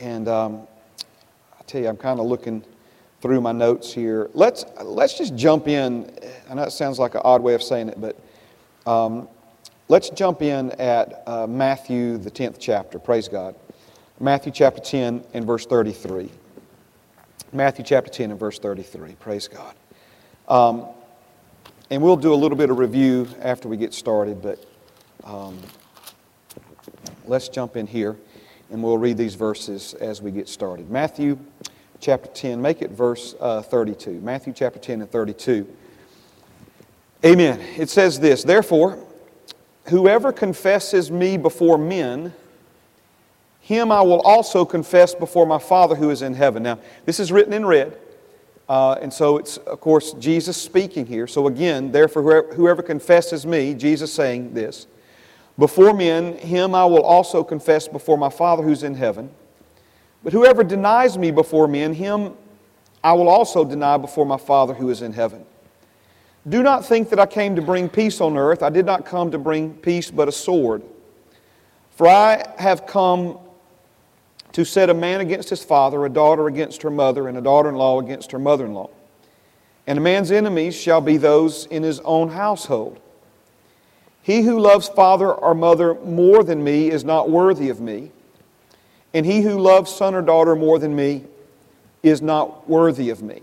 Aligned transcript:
And 0.00 0.28
um, 0.28 0.66
I 1.58 1.62
tell 1.66 1.82
you, 1.82 1.88
I'm 1.88 1.96
kind 1.96 2.20
of 2.20 2.26
looking 2.26 2.64
through 3.20 3.42
my 3.42 3.52
notes 3.52 3.92
here. 3.92 4.30
Let's, 4.32 4.64
let's 4.82 5.16
just 5.16 5.36
jump 5.36 5.68
in. 5.68 6.10
I 6.48 6.54
know 6.54 6.62
it 6.62 6.70
sounds 6.70 6.98
like 6.98 7.14
an 7.14 7.20
odd 7.22 7.42
way 7.42 7.52
of 7.52 7.62
saying 7.62 7.90
it, 7.90 8.00
but 8.00 8.18
um, 8.90 9.28
let's 9.88 10.08
jump 10.08 10.40
in 10.40 10.70
at 10.72 11.22
uh, 11.26 11.46
Matthew, 11.46 12.16
the 12.16 12.30
10th 12.30 12.56
chapter. 12.58 12.98
Praise 12.98 13.28
God. 13.28 13.54
Matthew 14.18 14.52
chapter 14.52 14.80
10 14.80 15.22
and 15.34 15.46
verse 15.46 15.66
33. 15.66 16.30
Matthew 17.52 17.84
chapter 17.84 18.10
10 18.10 18.30
and 18.30 18.40
verse 18.40 18.58
33. 18.58 19.16
Praise 19.16 19.48
God. 19.48 19.74
Um, 20.48 20.86
and 21.90 22.02
we'll 22.02 22.16
do 22.16 22.32
a 22.32 22.36
little 22.36 22.56
bit 22.56 22.70
of 22.70 22.78
review 22.78 23.28
after 23.40 23.68
we 23.68 23.76
get 23.76 23.92
started, 23.92 24.40
but 24.40 24.64
um, 25.24 25.58
let's 27.26 27.48
jump 27.48 27.76
in 27.76 27.86
here 27.86 28.16
and 28.70 28.82
we'll 28.82 28.98
read 28.98 29.16
these 29.16 29.34
verses 29.34 29.94
as 29.94 30.22
we 30.22 30.30
get 30.30 30.48
started. 30.48 30.90
Matthew 30.90 31.38
chapter 32.00 32.28
10, 32.30 32.60
make 32.60 32.82
it 32.82 32.90
verse 32.90 33.34
uh, 33.40 33.62
32. 33.62 34.20
Matthew 34.20 34.52
chapter 34.52 34.78
10 34.78 35.02
and 35.02 35.10
32. 35.10 35.66
Amen. 37.24 37.60
It 37.76 37.90
says 37.90 38.20
this 38.20 38.42
Therefore, 38.42 38.98
whoever 39.86 40.32
confesses 40.32 41.10
me 41.10 41.36
before 41.36 41.76
men, 41.76 42.32
him 43.60 43.92
I 43.92 44.00
will 44.00 44.20
also 44.22 44.64
confess 44.64 45.14
before 45.14 45.46
my 45.46 45.58
Father 45.58 45.94
who 45.94 46.10
is 46.10 46.22
in 46.22 46.34
heaven. 46.34 46.62
Now, 46.62 46.78
this 47.04 47.20
is 47.20 47.30
written 47.30 47.52
in 47.52 47.66
red. 47.66 47.98
Uh, 48.68 48.96
and 49.02 49.12
so 49.12 49.36
it's, 49.36 49.56
of 49.56 49.80
course, 49.80 50.12
Jesus 50.12 50.56
speaking 50.56 51.04
here. 51.04 51.26
So 51.26 51.48
again, 51.48 51.90
therefore, 51.90 52.22
whoever, 52.22 52.54
whoever 52.54 52.82
confesses 52.82 53.44
me, 53.44 53.74
Jesus 53.74 54.12
saying 54.12 54.54
this, 54.54 54.86
before 55.60 55.92
men, 55.92 56.38
him 56.38 56.74
I 56.74 56.86
will 56.86 57.02
also 57.02 57.44
confess 57.44 57.86
before 57.86 58.16
my 58.16 58.30
Father 58.30 58.62
who's 58.62 58.82
in 58.82 58.94
heaven. 58.94 59.30
But 60.24 60.32
whoever 60.32 60.64
denies 60.64 61.18
me 61.18 61.30
before 61.30 61.68
men, 61.68 61.92
him 61.92 62.32
I 63.04 63.12
will 63.12 63.28
also 63.28 63.64
deny 63.64 63.98
before 63.98 64.24
my 64.24 64.38
Father 64.38 64.72
who 64.72 64.88
is 64.88 65.02
in 65.02 65.12
heaven. 65.12 65.44
Do 66.48 66.62
not 66.62 66.86
think 66.86 67.10
that 67.10 67.20
I 67.20 67.26
came 67.26 67.56
to 67.56 67.62
bring 67.62 67.90
peace 67.90 68.22
on 68.22 68.38
earth. 68.38 68.62
I 68.62 68.70
did 68.70 68.86
not 68.86 69.04
come 69.04 69.30
to 69.32 69.38
bring 69.38 69.74
peace, 69.74 70.10
but 70.10 70.28
a 70.28 70.32
sword. 70.32 70.82
For 71.90 72.08
I 72.08 72.42
have 72.58 72.86
come 72.86 73.38
to 74.52 74.64
set 74.64 74.88
a 74.88 74.94
man 74.94 75.20
against 75.20 75.50
his 75.50 75.62
father, 75.62 76.06
a 76.06 76.08
daughter 76.08 76.46
against 76.46 76.80
her 76.82 76.90
mother, 76.90 77.28
and 77.28 77.36
a 77.36 77.42
daughter 77.42 77.68
in 77.68 77.74
law 77.74 78.00
against 78.00 78.32
her 78.32 78.38
mother 78.38 78.64
in 78.64 78.72
law. 78.72 78.88
And 79.86 79.98
a 79.98 80.00
man's 80.00 80.30
enemies 80.30 80.74
shall 80.74 81.02
be 81.02 81.18
those 81.18 81.66
in 81.66 81.82
his 81.82 82.00
own 82.00 82.30
household. 82.30 82.98
He 84.22 84.42
who 84.42 84.58
loves 84.58 84.88
father 84.88 85.32
or 85.32 85.54
mother 85.54 85.94
more 85.94 86.44
than 86.44 86.62
me 86.62 86.90
is 86.90 87.04
not 87.04 87.30
worthy 87.30 87.70
of 87.70 87.80
me, 87.80 88.10
and 89.14 89.24
he 89.24 89.40
who 89.40 89.58
loves 89.58 89.92
son 89.92 90.14
or 90.14 90.22
daughter 90.22 90.54
more 90.54 90.78
than 90.78 90.94
me 90.94 91.24
is 92.02 92.22
not 92.22 92.68
worthy 92.68 93.10
of 93.10 93.22
me. 93.22 93.42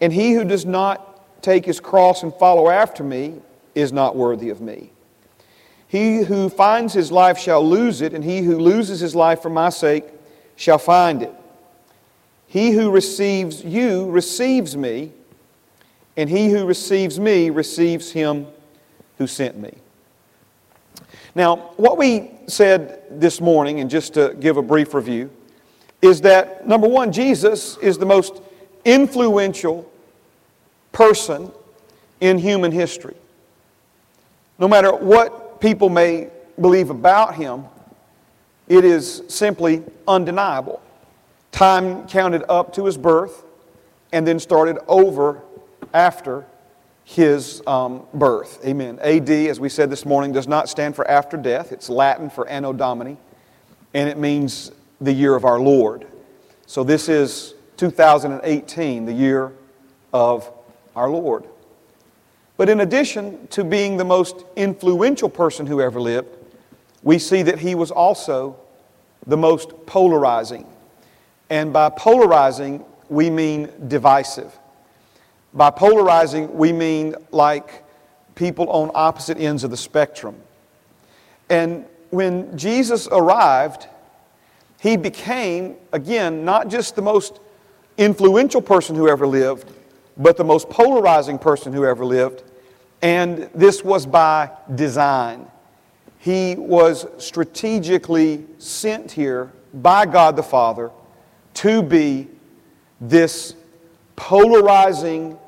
And 0.00 0.12
he 0.12 0.32
who 0.32 0.44
does 0.44 0.66
not 0.66 1.42
take 1.42 1.64
his 1.64 1.80
cross 1.80 2.22
and 2.22 2.34
follow 2.34 2.68
after 2.68 3.02
me 3.02 3.34
is 3.74 3.92
not 3.92 4.16
worthy 4.16 4.50
of 4.50 4.60
me. 4.60 4.90
He 5.88 6.18
who 6.22 6.48
finds 6.48 6.92
his 6.92 7.12
life 7.12 7.38
shall 7.38 7.66
lose 7.66 8.00
it, 8.02 8.12
and 8.12 8.24
he 8.24 8.40
who 8.40 8.58
loses 8.58 9.00
his 9.00 9.14
life 9.14 9.40
for 9.40 9.50
my 9.50 9.70
sake 9.70 10.04
shall 10.56 10.78
find 10.78 11.22
it. 11.22 11.32
He 12.46 12.70
who 12.70 12.90
receives 12.90 13.64
you 13.64 14.10
receives 14.10 14.76
me, 14.76 15.12
and 16.16 16.28
he 16.28 16.48
who 16.50 16.64
receives 16.64 17.20
me 17.20 17.50
receives 17.50 18.12
him 18.12 18.46
who 19.18 19.26
sent 19.26 19.58
me. 19.58 19.74
Now, 21.34 21.56
what 21.76 21.98
we 21.98 22.30
said 22.46 23.02
this 23.10 23.40
morning, 23.40 23.80
and 23.80 23.90
just 23.90 24.14
to 24.14 24.34
give 24.40 24.56
a 24.56 24.62
brief 24.62 24.94
review, 24.94 25.30
is 26.00 26.20
that 26.22 26.66
number 26.66 26.88
one, 26.88 27.12
Jesus 27.12 27.76
is 27.78 27.98
the 27.98 28.06
most 28.06 28.40
influential 28.84 29.90
person 30.92 31.52
in 32.20 32.38
human 32.38 32.72
history. 32.72 33.16
No 34.58 34.68
matter 34.68 34.94
what 34.94 35.60
people 35.60 35.88
may 35.88 36.30
believe 36.60 36.90
about 36.90 37.34
him, 37.34 37.64
it 38.68 38.84
is 38.84 39.22
simply 39.28 39.82
undeniable. 40.08 40.82
Time 41.52 42.06
counted 42.08 42.44
up 42.48 42.72
to 42.74 42.86
his 42.86 42.96
birth 42.96 43.44
and 44.12 44.26
then 44.26 44.38
started 44.38 44.78
over 44.88 45.42
after 45.92 46.46
his 47.08 47.62
um, 47.68 48.02
birth. 48.12 48.58
Amen. 48.66 48.98
AD, 48.98 49.30
as 49.30 49.60
we 49.60 49.68
said 49.68 49.90
this 49.90 50.04
morning, 50.04 50.32
does 50.32 50.48
not 50.48 50.68
stand 50.68 50.96
for 50.96 51.08
after 51.08 51.36
death. 51.36 51.70
It's 51.70 51.88
Latin 51.88 52.28
for 52.28 52.48
Anno 52.48 52.72
Domini, 52.72 53.16
and 53.94 54.08
it 54.08 54.18
means 54.18 54.72
the 55.00 55.12
year 55.12 55.36
of 55.36 55.44
our 55.44 55.60
Lord. 55.60 56.04
So 56.66 56.82
this 56.82 57.08
is 57.08 57.54
2018, 57.76 59.06
the 59.06 59.12
year 59.12 59.52
of 60.12 60.50
our 60.96 61.08
Lord. 61.08 61.44
But 62.56 62.68
in 62.68 62.80
addition 62.80 63.46
to 63.48 63.62
being 63.62 63.98
the 63.98 64.04
most 64.04 64.44
influential 64.56 65.28
person 65.28 65.64
who 65.64 65.80
ever 65.80 66.00
lived, 66.00 66.36
we 67.04 67.20
see 67.20 67.42
that 67.42 67.60
he 67.60 67.76
was 67.76 67.92
also 67.92 68.56
the 69.28 69.36
most 69.36 69.86
polarizing. 69.86 70.66
And 71.50 71.72
by 71.72 71.88
polarizing, 71.90 72.84
we 73.08 73.30
mean 73.30 73.70
divisive. 73.86 74.58
By 75.56 75.70
polarizing, 75.70 76.54
we 76.54 76.70
mean 76.70 77.16
like 77.32 77.82
people 78.34 78.68
on 78.68 78.90
opposite 78.94 79.40
ends 79.40 79.64
of 79.64 79.70
the 79.70 79.76
spectrum. 79.76 80.36
And 81.48 81.86
when 82.10 82.56
Jesus 82.58 83.08
arrived, 83.10 83.86
he 84.78 84.98
became, 84.98 85.76
again, 85.92 86.44
not 86.44 86.68
just 86.68 86.94
the 86.94 87.02
most 87.02 87.40
influential 87.96 88.60
person 88.60 88.94
who 88.94 89.08
ever 89.08 89.26
lived, 89.26 89.72
but 90.18 90.36
the 90.36 90.44
most 90.44 90.68
polarizing 90.68 91.38
person 91.38 91.72
who 91.72 91.86
ever 91.86 92.04
lived. 92.04 92.42
And 93.00 93.48
this 93.54 93.82
was 93.82 94.04
by 94.04 94.50
design. 94.74 95.50
He 96.18 96.54
was 96.56 97.06
strategically 97.16 98.44
sent 98.58 99.10
here 99.10 99.52
by 99.72 100.04
God 100.04 100.36
the 100.36 100.42
Father 100.42 100.90
to 101.54 101.82
be 101.82 102.28
this 103.00 103.54
polarizing 104.16 105.38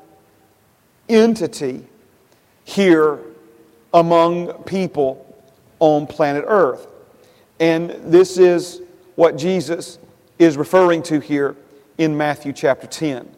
entity 1.09 1.85
here 2.63 3.19
among 3.93 4.53
people 4.63 5.25
on 5.79 6.07
planet 6.07 6.45
Earth. 6.47 6.87
And 7.59 7.89
this 8.05 8.37
is 8.37 8.81
what 9.15 9.37
Jesus 9.37 9.99
is 10.37 10.55
referring 10.55 11.03
to 11.03 11.19
here 11.19 11.55
in 11.97 12.15
Matthew 12.15 12.53
chapter 12.53 12.87
10. 12.87 13.29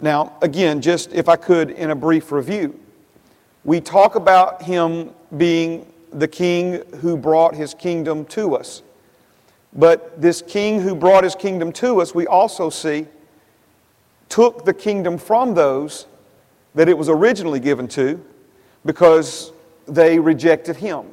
Now, 0.00 0.36
again, 0.42 0.80
just 0.80 1.12
if 1.12 1.28
I 1.28 1.36
could, 1.36 1.70
in 1.70 1.90
a 1.90 1.96
brief 1.96 2.30
review, 2.30 2.78
we 3.64 3.80
talk 3.80 4.14
about 4.14 4.62
him 4.62 5.10
being 5.36 5.86
the 6.12 6.28
king 6.28 6.82
who 7.00 7.16
brought 7.16 7.54
his 7.54 7.74
kingdom 7.74 8.24
to 8.26 8.56
us. 8.56 8.82
But 9.72 10.20
this 10.20 10.42
king 10.42 10.80
who 10.80 10.94
brought 10.94 11.24
his 11.24 11.34
kingdom 11.34 11.72
to 11.72 12.00
us, 12.00 12.14
we 12.14 12.26
also 12.26 12.70
see, 12.70 13.06
took 14.28 14.64
the 14.64 14.74
kingdom 14.74 15.18
from 15.18 15.54
those 15.54 16.06
that 16.74 16.88
it 16.88 16.96
was 16.96 17.08
originally 17.08 17.60
given 17.60 17.88
to 17.88 18.22
because 18.84 19.52
they 19.86 20.18
rejected 20.18 20.76
him. 20.76 21.06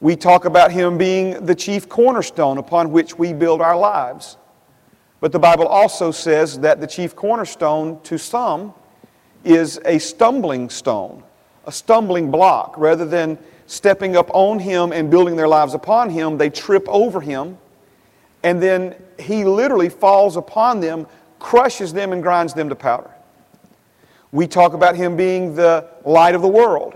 We 0.00 0.16
talk 0.16 0.44
about 0.44 0.72
him 0.72 0.96
being 0.96 1.44
the 1.44 1.54
chief 1.54 1.88
cornerstone 1.88 2.58
upon 2.58 2.90
which 2.90 3.18
we 3.18 3.32
build 3.32 3.60
our 3.60 3.76
lives. 3.76 4.36
But 5.20 5.32
the 5.32 5.38
Bible 5.38 5.66
also 5.66 6.10
says 6.10 6.58
that 6.60 6.80
the 6.80 6.86
chief 6.86 7.14
cornerstone 7.14 8.00
to 8.04 8.18
some 8.18 8.72
is 9.44 9.78
a 9.84 9.98
stumbling 9.98 10.70
stone, 10.70 11.22
a 11.66 11.72
stumbling 11.72 12.30
block. 12.30 12.74
Rather 12.78 13.04
than 13.04 13.38
stepping 13.66 14.16
up 14.16 14.30
on 14.32 14.58
him 14.58 14.92
and 14.92 15.10
building 15.10 15.36
their 15.36 15.48
lives 15.48 15.74
upon 15.74 16.08
him, 16.08 16.38
they 16.38 16.48
trip 16.48 16.86
over 16.88 17.20
him, 17.20 17.58
and 18.42 18.62
then 18.62 18.94
he 19.18 19.44
literally 19.44 19.90
falls 19.90 20.36
upon 20.36 20.80
them, 20.80 21.06
crushes 21.38 21.92
them, 21.92 22.12
and 22.12 22.22
grinds 22.22 22.54
them 22.54 22.70
to 22.70 22.74
powder. 22.74 23.10
We 24.32 24.46
talk 24.46 24.74
about 24.74 24.96
him 24.96 25.16
being 25.16 25.54
the 25.54 25.88
light 26.04 26.34
of 26.34 26.42
the 26.42 26.48
world. 26.48 26.94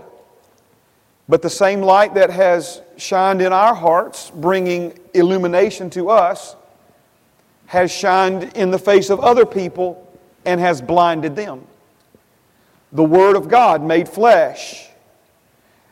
But 1.27 1.41
the 1.41 1.49
same 1.49 1.81
light 1.81 2.13
that 2.13 2.29
has 2.29 2.81
shined 2.97 3.41
in 3.41 3.51
our 3.51 3.73
hearts, 3.73 4.31
bringing 4.31 4.97
illumination 5.13 5.89
to 5.91 6.09
us, 6.09 6.55
has 7.65 7.91
shined 7.91 8.43
in 8.55 8.71
the 8.71 8.79
face 8.79 9.09
of 9.09 9.19
other 9.19 9.45
people 9.45 10.01
and 10.45 10.59
has 10.59 10.81
blinded 10.81 11.35
them. 11.35 11.65
The 12.91 13.03
Word 13.03 13.35
of 13.35 13.49
God 13.49 13.81
made 13.81 14.07
flesh 14.07 14.87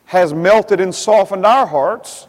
has 0.05 0.31
melted 0.31 0.79
and 0.79 0.93
softened 0.93 1.43
our 1.43 1.65
hearts, 1.65 2.27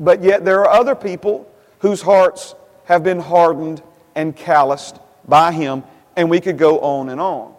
but 0.00 0.22
yet 0.22 0.42
there 0.44 0.60
are 0.60 0.70
other 0.70 0.94
people 0.94 1.50
whose 1.80 2.00
hearts 2.00 2.54
have 2.86 3.04
been 3.04 3.20
hardened 3.20 3.82
and 4.14 4.34
calloused 4.34 4.98
by 5.26 5.52
Him, 5.52 5.84
and 6.16 6.30
we 6.30 6.40
could 6.40 6.56
go 6.56 6.80
on 6.80 7.10
and 7.10 7.20
on. 7.20 7.54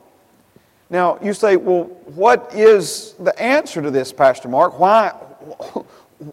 Now, 0.90 1.20
you 1.22 1.34
say, 1.34 1.56
well, 1.56 1.84
what 2.16 2.52
is 2.54 3.14
the 3.20 3.40
answer 3.42 3.82
to 3.82 3.92
this, 3.92 4.12
Pastor 4.12 4.48
Mark? 4.48 4.80
Why, 4.80 5.14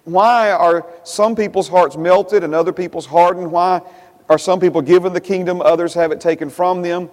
Why 0.04 0.50
are 0.50 0.86
some 1.04 1.36
people's 1.36 1.68
hearts 1.68 1.96
melted 1.96 2.42
and 2.42 2.54
other 2.54 2.72
people's 2.72 3.06
hardened? 3.06 3.50
Why 3.50 3.80
are 4.28 4.38
some 4.38 4.58
people 4.58 4.82
given 4.82 5.12
the 5.12 5.20
kingdom, 5.20 5.60
others 5.60 5.94
have 5.94 6.10
it 6.10 6.20
taken 6.20 6.50
from 6.50 6.82
them? 6.82 7.06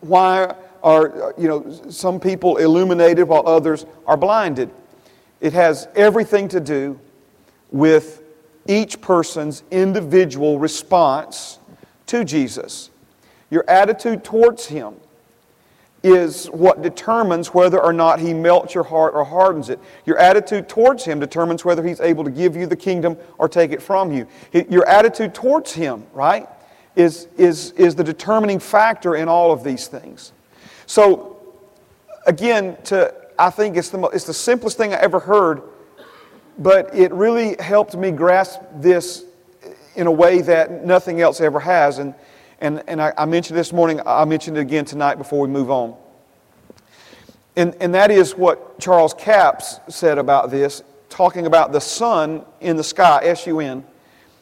Why 0.00 0.54
are 0.82 1.34
you 1.36 1.48
know 1.48 1.90
some 1.90 2.18
people 2.18 2.56
illuminated 2.56 3.28
while 3.28 3.46
others 3.46 3.84
are 4.06 4.16
blinded? 4.16 4.70
It 5.40 5.52
has 5.52 5.88
everything 5.94 6.48
to 6.48 6.60
do 6.60 6.98
with 7.70 8.22
each 8.66 9.02
person's 9.02 9.62
individual 9.70 10.58
response 10.58 11.58
to 12.06 12.24
Jesus. 12.24 12.88
Your 13.50 13.68
attitude 13.68 14.24
towards 14.24 14.66
Him 14.66 14.94
is 16.04 16.46
what 16.48 16.82
determines 16.82 17.54
whether 17.54 17.82
or 17.82 17.92
not 17.92 18.20
He 18.20 18.34
melts 18.34 18.74
your 18.74 18.84
heart 18.84 19.14
or 19.14 19.24
hardens 19.24 19.70
it. 19.70 19.80
Your 20.04 20.18
attitude 20.18 20.68
towards 20.68 21.02
Him 21.02 21.18
determines 21.18 21.64
whether 21.64 21.82
He's 21.82 22.00
able 22.00 22.24
to 22.24 22.30
give 22.30 22.54
you 22.54 22.66
the 22.66 22.76
kingdom 22.76 23.16
or 23.38 23.48
take 23.48 23.72
it 23.72 23.82
from 23.82 24.12
you. 24.12 24.28
Your 24.52 24.86
attitude 24.86 25.34
towards 25.34 25.72
Him, 25.72 26.04
right, 26.12 26.46
is, 26.94 27.26
is, 27.38 27.72
is 27.72 27.94
the 27.94 28.04
determining 28.04 28.58
factor 28.58 29.16
in 29.16 29.28
all 29.28 29.50
of 29.50 29.64
these 29.64 29.88
things. 29.88 30.32
So, 30.84 31.38
again, 32.26 32.76
to, 32.84 33.12
I 33.38 33.48
think 33.48 33.78
it's 33.78 33.88
the, 33.88 34.00
it's 34.08 34.26
the 34.26 34.34
simplest 34.34 34.76
thing 34.76 34.92
I 34.92 34.98
ever 34.98 35.18
heard, 35.18 35.62
but 36.58 36.94
it 36.94 37.12
really 37.12 37.56
helped 37.58 37.96
me 37.96 38.10
grasp 38.10 38.60
this 38.74 39.24
in 39.96 40.06
a 40.06 40.12
way 40.12 40.42
that 40.42 40.84
nothing 40.84 41.22
else 41.22 41.40
ever 41.40 41.60
has. 41.60 41.98
And 41.98 42.14
and, 42.60 42.82
and 42.86 43.00
I, 43.00 43.12
I 43.16 43.24
mentioned 43.24 43.58
this 43.58 43.72
morning, 43.72 44.00
I'll 44.06 44.26
mention 44.26 44.56
it 44.56 44.60
again 44.60 44.84
tonight 44.84 45.16
before 45.16 45.40
we 45.40 45.48
move 45.48 45.70
on. 45.70 45.96
And, 47.56 47.74
and 47.80 47.94
that 47.94 48.10
is 48.10 48.34
what 48.34 48.80
Charles 48.80 49.14
Capps 49.14 49.80
said 49.88 50.18
about 50.18 50.50
this, 50.50 50.82
talking 51.08 51.46
about 51.46 51.72
the 51.72 51.80
sun 51.80 52.44
in 52.60 52.76
the 52.76 52.84
sky, 52.84 53.20
S 53.22 53.46
U 53.46 53.60
N. 53.60 53.84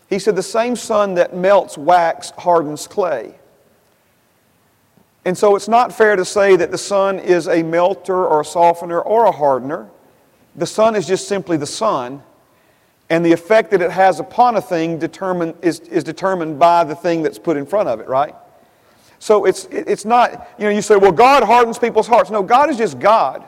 He 0.08 0.18
said, 0.18 0.36
The 0.36 0.42
same 0.42 0.76
sun 0.76 1.14
that 1.14 1.34
melts 1.34 1.76
wax 1.76 2.30
hardens 2.38 2.86
clay. 2.86 3.34
And 5.24 5.36
so 5.38 5.54
it's 5.54 5.68
not 5.68 5.92
fair 5.92 6.16
to 6.16 6.24
say 6.24 6.56
that 6.56 6.70
the 6.70 6.78
sun 6.78 7.18
is 7.18 7.46
a 7.46 7.62
melter 7.62 8.26
or 8.26 8.40
a 8.40 8.44
softener 8.44 9.00
or 9.00 9.26
a 9.26 9.32
hardener. 9.32 9.88
The 10.56 10.66
sun 10.66 10.96
is 10.96 11.06
just 11.06 11.28
simply 11.28 11.56
the 11.56 11.66
sun 11.66 12.22
and 13.12 13.22
the 13.22 13.32
effect 13.32 13.70
that 13.72 13.82
it 13.82 13.90
has 13.90 14.20
upon 14.20 14.56
a 14.56 14.60
thing 14.62 14.98
determine, 14.98 15.52
is, 15.60 15.80
is 15.80 16.02
determined 16.02 16.58
by 16.58 16.82
the 16.82 16.94
thing 16.94 17.22
that's 17.22 17.38
put 17.38 17.58
in 17.58 17.66
front 17.66 17.86
of 17.86 18.00
it, 18.00 18.08
right? 18.08 18.34
So 19.18 19.44
it's, 19.44 19.66
it's 19.66 20.06
not, 20.06 20.48
you 20.58 20.64
know, 20.64 20.70
you 20.70 20.80
say, 20.80 20.96
well, 20.96 21.12
God 21.12 21.42
hardens 21.42 21.78
people's 21.78 22.06
hearts. 22.06 22.30
No, 22.30 22.42
God 22.42 22.70
is 22.70 22.78
just 22.78 22.98
God. 22.98 23.44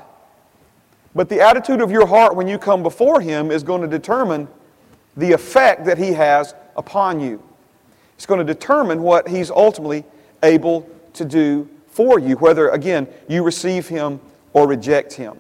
But 1.14 1.30
the 1.30 1.40
attitude 1.40 1.80
of 1.80 1.90
your 1.90 2.06
heart 2.06 2.36
when 2.36 2.46
you 2.46 2.58
come 2.58 2.82
before 2.82 3.22
Him 3.22 3.50
is 3.50 3.62
going 3.62 3.80
to 3.80 3.88
determine 3.88 4.48
the 5.16 5.32
effect 5.32 5.86
that 5.86 5.96
He 5.96 6.12
has 6.12 6.54
upon 6.76 7.18
you. 7.18 7.42
It's 8.16 8.26
going 8.26 8.46
to 8.46 8.52
determine 8.52 9.00
what 9.00 9.26
He's 9.26 9.50
ultimately 9.50 10.04
able 10.42 10.86
to 11.14 11.24
do 11.24 11.70
for 11.86 12.18
you, 12.18 12.36
whether, 12.36 12.68
again, 12.68 13.08
you 13.30 13.42
receive 13.42 13.88
Him 13.88 14.20
or 14.52 14.68
reject 14.68 15.14
Him. 15.14 15.38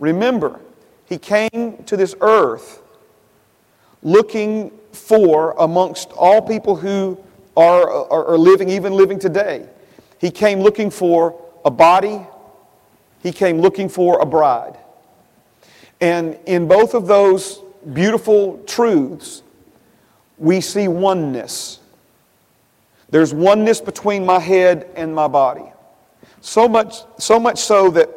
Remember, 0.00 0.60
He 1.06 1.16
came 1.16 1.82
to 1.86 1.96
this 1.96 2.14
earth 2.20 2.82
looking 4.04 4.70
for 4.92 5.54
amongst 5.58 6.12
all 6.12 6.40
people 6.40 6.76
who 6.76 7.18
are, 7.56 7.90
are, 7.90 8.26
are, 8.26 8.38
living, 8.38 8.68
even 8.68 8.92
living 8.92 9.18
today. 9.18 9.66
He 10.20 10.30
came 10.30 10.60
looking 10.60 10.90
for 10.90 11.40
a 11.64 11.70
body, 11.70 12.24
he 13.22 13.32
came 13.32 13.60
looking 13.60 13.88
for 13.88 14.20
a 14.20 14.26
bride. 14.26 14.76
And 16.00 16.38
in 16.46 16.68
both 16.68 16.94
of 16.94 17.06
those 17.06 17.60
beautiful 17.92 18.62
truths, 18.66 19.42
we 20.38 20.60
see 20.60 20.88
oneness. 20.88 21.80
There's 23.10 23.32
oneness 23.32 23.80
between 23.80 24.26
my 24.26 24.38
head 24.38 24.88
and 24.96 25.14
my 25.14 25.28
body. 25.28 25.64
So 26.40 26.68
much, 26.68 26.96
so 27.18 27.38
much 27.38 27.58
so 27.58 27.90
that, 27.90 28.10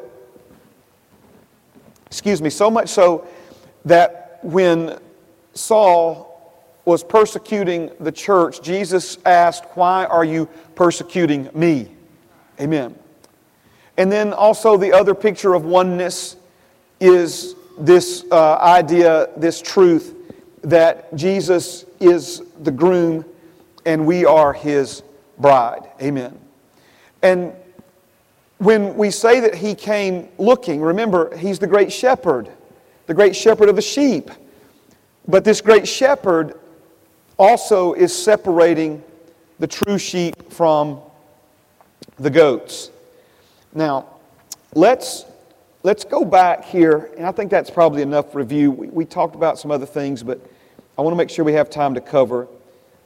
excuse 2.07 2.42
me, 2.42 2.50
so 2.50 2.69
much 2.69 2.89
so 2.89 3.28
that 3.86 4.39
when 4.44 5.00
Saul 5.57 6.33
was 6.86 7.04
persecuting 7.04 7.92
the 8.00 8.12
church, 8.12 8.62
Jesus 8.62 9.18
asked, 9.25 9.65
Why 9.74 10.06
are 10.06 10.24
you 10.24 10.48
persecuting 10.75 11.50
me? 11.54 11.92
Amen. 12.62 12.98
And 13.98 14.12
then 14.12 14.31
also 14.31 14.77
the 14.77 14.94
other 14.94 15.13
picture 15.13 15.54
of 15.54 15.65
oneness 15.65 16.38
is 17.00 17.56
this 17.77 18.24
uh, 18.31 18.56
idea, 18.56 19.30
this 19.36 19.62
truth 19.62 20.15
that 20.62 21.13
Jesus 21.15 21.86
is 22.00 22.42
the 22.62 22.71
groom 22.71 23.25
and 23.86 24.06
we 24.06 24.25
are 24.25 24.53
his 24.53 25.03
bride. 25.38 25.89
Amen. 26.01 26.39
And 27.21 27.53
when 28.57 28.95
we 28.95 29.12
say 29.12 29.39
that 29.39 29.56
he 29.56 29.75
came 29.75 30.30
looking, 30.38 30.81
remember, 30.81 31.36
he's 31.38 31.60
the 31.60 31.68
great 31.68 31.92
shepherd, 31.92 32.50
the 33.06 33.13
great 33.13 33.36
shepherd 33.36 33.69
of 33.69 33.75
the 33.75 33.81
sheep. 33.81 34.30
But 35.27 35.44
this 35.44 35.59
great 35.59 35.88
shepherd 35.88 36.57
also 37.38 37.94
is 37.94 38.15
separating 38.15 39.03
the 39.59 39.68
true 39.68 39.97
sheep 39.97 40.51
from 40.51 41.01
the 42.18 42.29
goats. 42.29 42.91
Now, 43.74 44.07
let's, 44.74 45.25
let's 45.83 46.06
go 46.06 46.24
back 46.24 46.63
here, 46.63 47.12
and 47.18 47.25
I 47.25 47.31
think 47.31 47.51
that's 47.51 47.69
probably 47.69 48.01
enough 48.01 48.35
review. 48.35 48.71
We, 48.71 48.88
we 48.88 49.06
talked 49.06 49.35
about 49.35 49.59
some 49.59 49.69
other 49.69 49.85
things, 49.85 50.24
but 50.24 50.39
I 50.97 51.01
want 51.01 51.13
to 51.13 51.18
make 51.18 51.29
sure 51.29 51.44
we 51.44 51.53
have 51.53 51.69
time 51.69 51.94
to 51.95 52.01
cover 52.01 52.47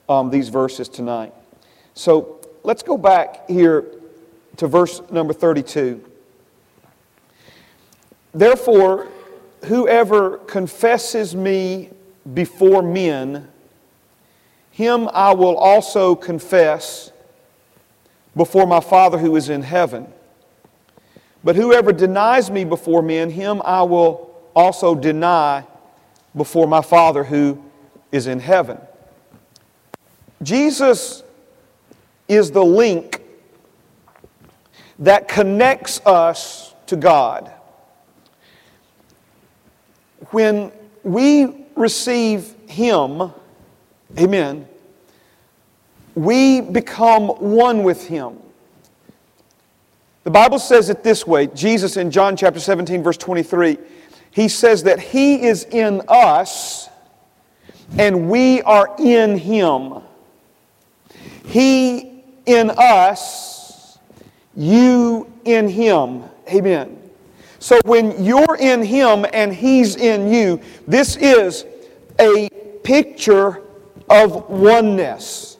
um, 0.07 0.29
these 0.29 0.49
verses 0.49 0.87
tonight. 0.87 1.33
So 1.93 2.39
let's 2.63 2.83
go 2.83 2.97
back 2.97 3.49
here 3.49 3.85
to 4.57 4.67
verse 4.67 5.01
number 5.09 5.33
32. 5.33 6.03
Therefore, 8.33 9.07
whoever 9.65 10.37
confesses 10.37 11.35
me 11.35 11.89
before 12.33 12.81
men, 12.81 13.47
him 14.71 15.09
I 15.13 15.33
will 15.33 15.57
also 15.57 16.15
confess 16.15 17.11
before 18.35 18.65
my 18.65 18.79
Father 18.79 19.17
who 19.17 19.35
is 19.35 19.49
in 19.49 19.61
heaven. 19.61 20.07
But 21.43 21.55
whoever 21.55 21.91
denies 21.91 22.49
me 22.51 22.63
before 22.63 23.01
men, 23.01 23.29
him 23.29 23.61
I 23.65 23.83
will 23.83 24.31
also 24.55 24.95
deny 24.95 25.65
before 26.35 26.67
my 26.67 26.81
Father 26.81 27.23
who 27.23 27.61
is 28.11 28.27
in 28.27 28.39
heaven. 28.39 28.77
Jesus 30.43 31.23
is 32.27 32.51
the 32.51 32.63
link 32.63 33.21
that 34.99 35.27
connects 35.27 35.99
us 36.05 36.73
to 36.85 36.95
God. 36.95 37.51
When 40.29 40.71
we 41.03 41.60
receive 41.81 42.53
Him, 42.67 43.31
amen, 44.17 44.67
we 46.15 46.61
become 46.61 47.27
one 47.27 47.83
with 47.83 48.07
Him. 48.07 48.37
The 50.23 50.31
Bible 50.31 50.59
says 50.59 50.89
it 50.89 51.03
this 51.03 51.25
way 51.25 51.47
Jesus 51.47 51.97
in 51.97 52.11
John 52.11 52.37
chapter 52.37 52.59
17, 52.59 53.03
verse 53.03 53.17
23, 53.17 53.77
He 54.31 54.47
says 54.47 54.83
that 54.83 54.99
He 54.99 55.43
is 55.43 55.65
in 55.65 56.01
us 56.07 56.89
and 57.97 58.29
we 58.29 58.61
are 58.61 58.95
in 58.99 59.37
Him. 59.37 60.01
He 61.45 62.23
in 62.45 62.71
us, 62.71 63.97
you 64.55 65.31
in 65.43 65.67
Him. 65.67 66.23
Amen. 66.47 66.97
So 67.59 67.79
when 67.85 68.23
you're 68.23 68.57
in 68.57 68.81
Him 68.83 69.25
and 69.33 69.53
He's 69.53 69.95
in 69.95 70.31
you, 70.31 70.61
this 70.87 71.15
is 71.17 71.65
a 72.21 72.49
picture 72.83 73.61
of 74.09 74.49
oneness. 74.49 75.57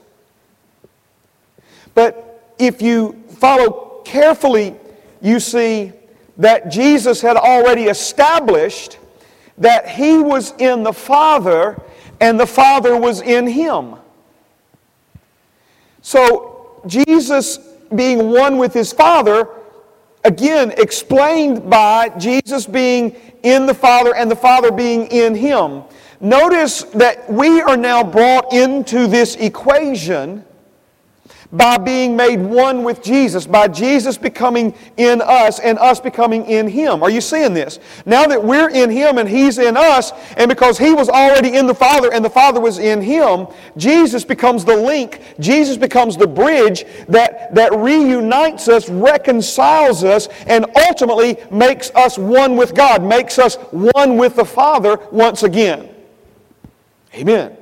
But 1.94 2.54
if 2.60 2.82
you 2.82 3.22
follow 3.28 4.02
carefully, 4.06 4.76
you 5.22 5.40
see 5.40 5.92
that 6.38 6.72
Jesus 6.72 7.22
had 7.22 7.36
already 7.36 7.86
established 7.86 8.98
that 9.58 9.90
He 9.90 10.18
was 10.18 10.54
in 10.58 10.84
the 10.84 10.94
Father 10.94 11.82
and 12.20 12.40
the 12.40 12.48
Father 12.48 12.98
was 12.98 13.22
in 13.22 13.48
Him. 13.48 13.96
So, 16.02 16.82
Jesus 16.88 17.58
being 17.94 18.30
one 18.30 18.58
with 18.58 18.74
His 18.74 18.94
Father 18.94 19.48
Again, 20.24 20.72
explained 20.78 21.70
by 21.70 22.10
Jesus 22.10 22.68
being 22.68 23.16
in 23.42 23.66
the 23.66 23.74
Father 23.74 24.16
and 24.16 24.30
the 24.30 24.36
Father 24.36 24.72
being 24.72 25.08
in 25.08 25.34
Him. 25.34 25.84
Notice 26.22 26.84
that 26.84 27.32
we 27.32 27.62
are 27.62 27.76
now 27.76 28.04
brought 28.04 28.54
into 28.54 29.08
this 29.08 29.36
equation 29.38 30.46
by 31.52 31.78
being 31.78 32.16
made 32.16 32.40
one 32.40 32.84
with 32.84 33.04
Jesus, 33.04 33.46
by 33.46 33.68
Jesus 33.68 34.18
becoming 34.18 34.74
in 34.98 35.22
us 35.22 35.60
and 35.60 35.78
us 35.80 36.00
becoming 36.00 36.46
in 36.46 36.68
Him. 36.68 37.04
Are 37.04 37.10
you 37.10 37.22
seeing 37.22 37.54
this? 37.54 37.80
Now 38.06 38.26
that 38.28 38.42
we're 38.42 38.70
in 38.70 38.90
Him 38.90 39.18
and 39.18 39.28
He's 39.28 39.58
in 39.58 39.76
us, 39.76 40.12
and 40.38 40.48
because 40.48 40.78
He 40.78 40.94
was 40.94 41.10
already 41.10 41.58
in 41.58 41.68
the 41.68 41.76
Father 41.76 42.14
and 42.14 42.24
the 42.24 42.30
Father 42.30 42.62
was 42.62 42.80
in 42.80 43.02
Him, 43.02 43.48
Jesus 43.76 44.24
becomes 44.24 44.64
the 44.64 44.78
link, 44.78 45.22
Jesus 45.40 45.76
becomes 45.76 46.16
the 46.16 46.28
bridge 46.28 46.86
that, 47.10 47.54
that 47.56 47.74
reunites 47.74 48.68
us, 48.68 48.90
reconciles 48.90 50.04
us, 50.04 50.28
and 50.48 50.66
ultimately 50.88 51.38
makes 51.52 51.90
us 51.96 52.18
one 52.18 52.56
with 52.56 52.74
God, 52.74 53.04
makes 53.04 53.40
us 53.40 53.56
one 53.72 54.18
with 54.18 54.36
the 54.36 54.46
Father 54.46 54.98
once 55.12 55.44
again. 55.44 55.91
Amen. 57.14 57.58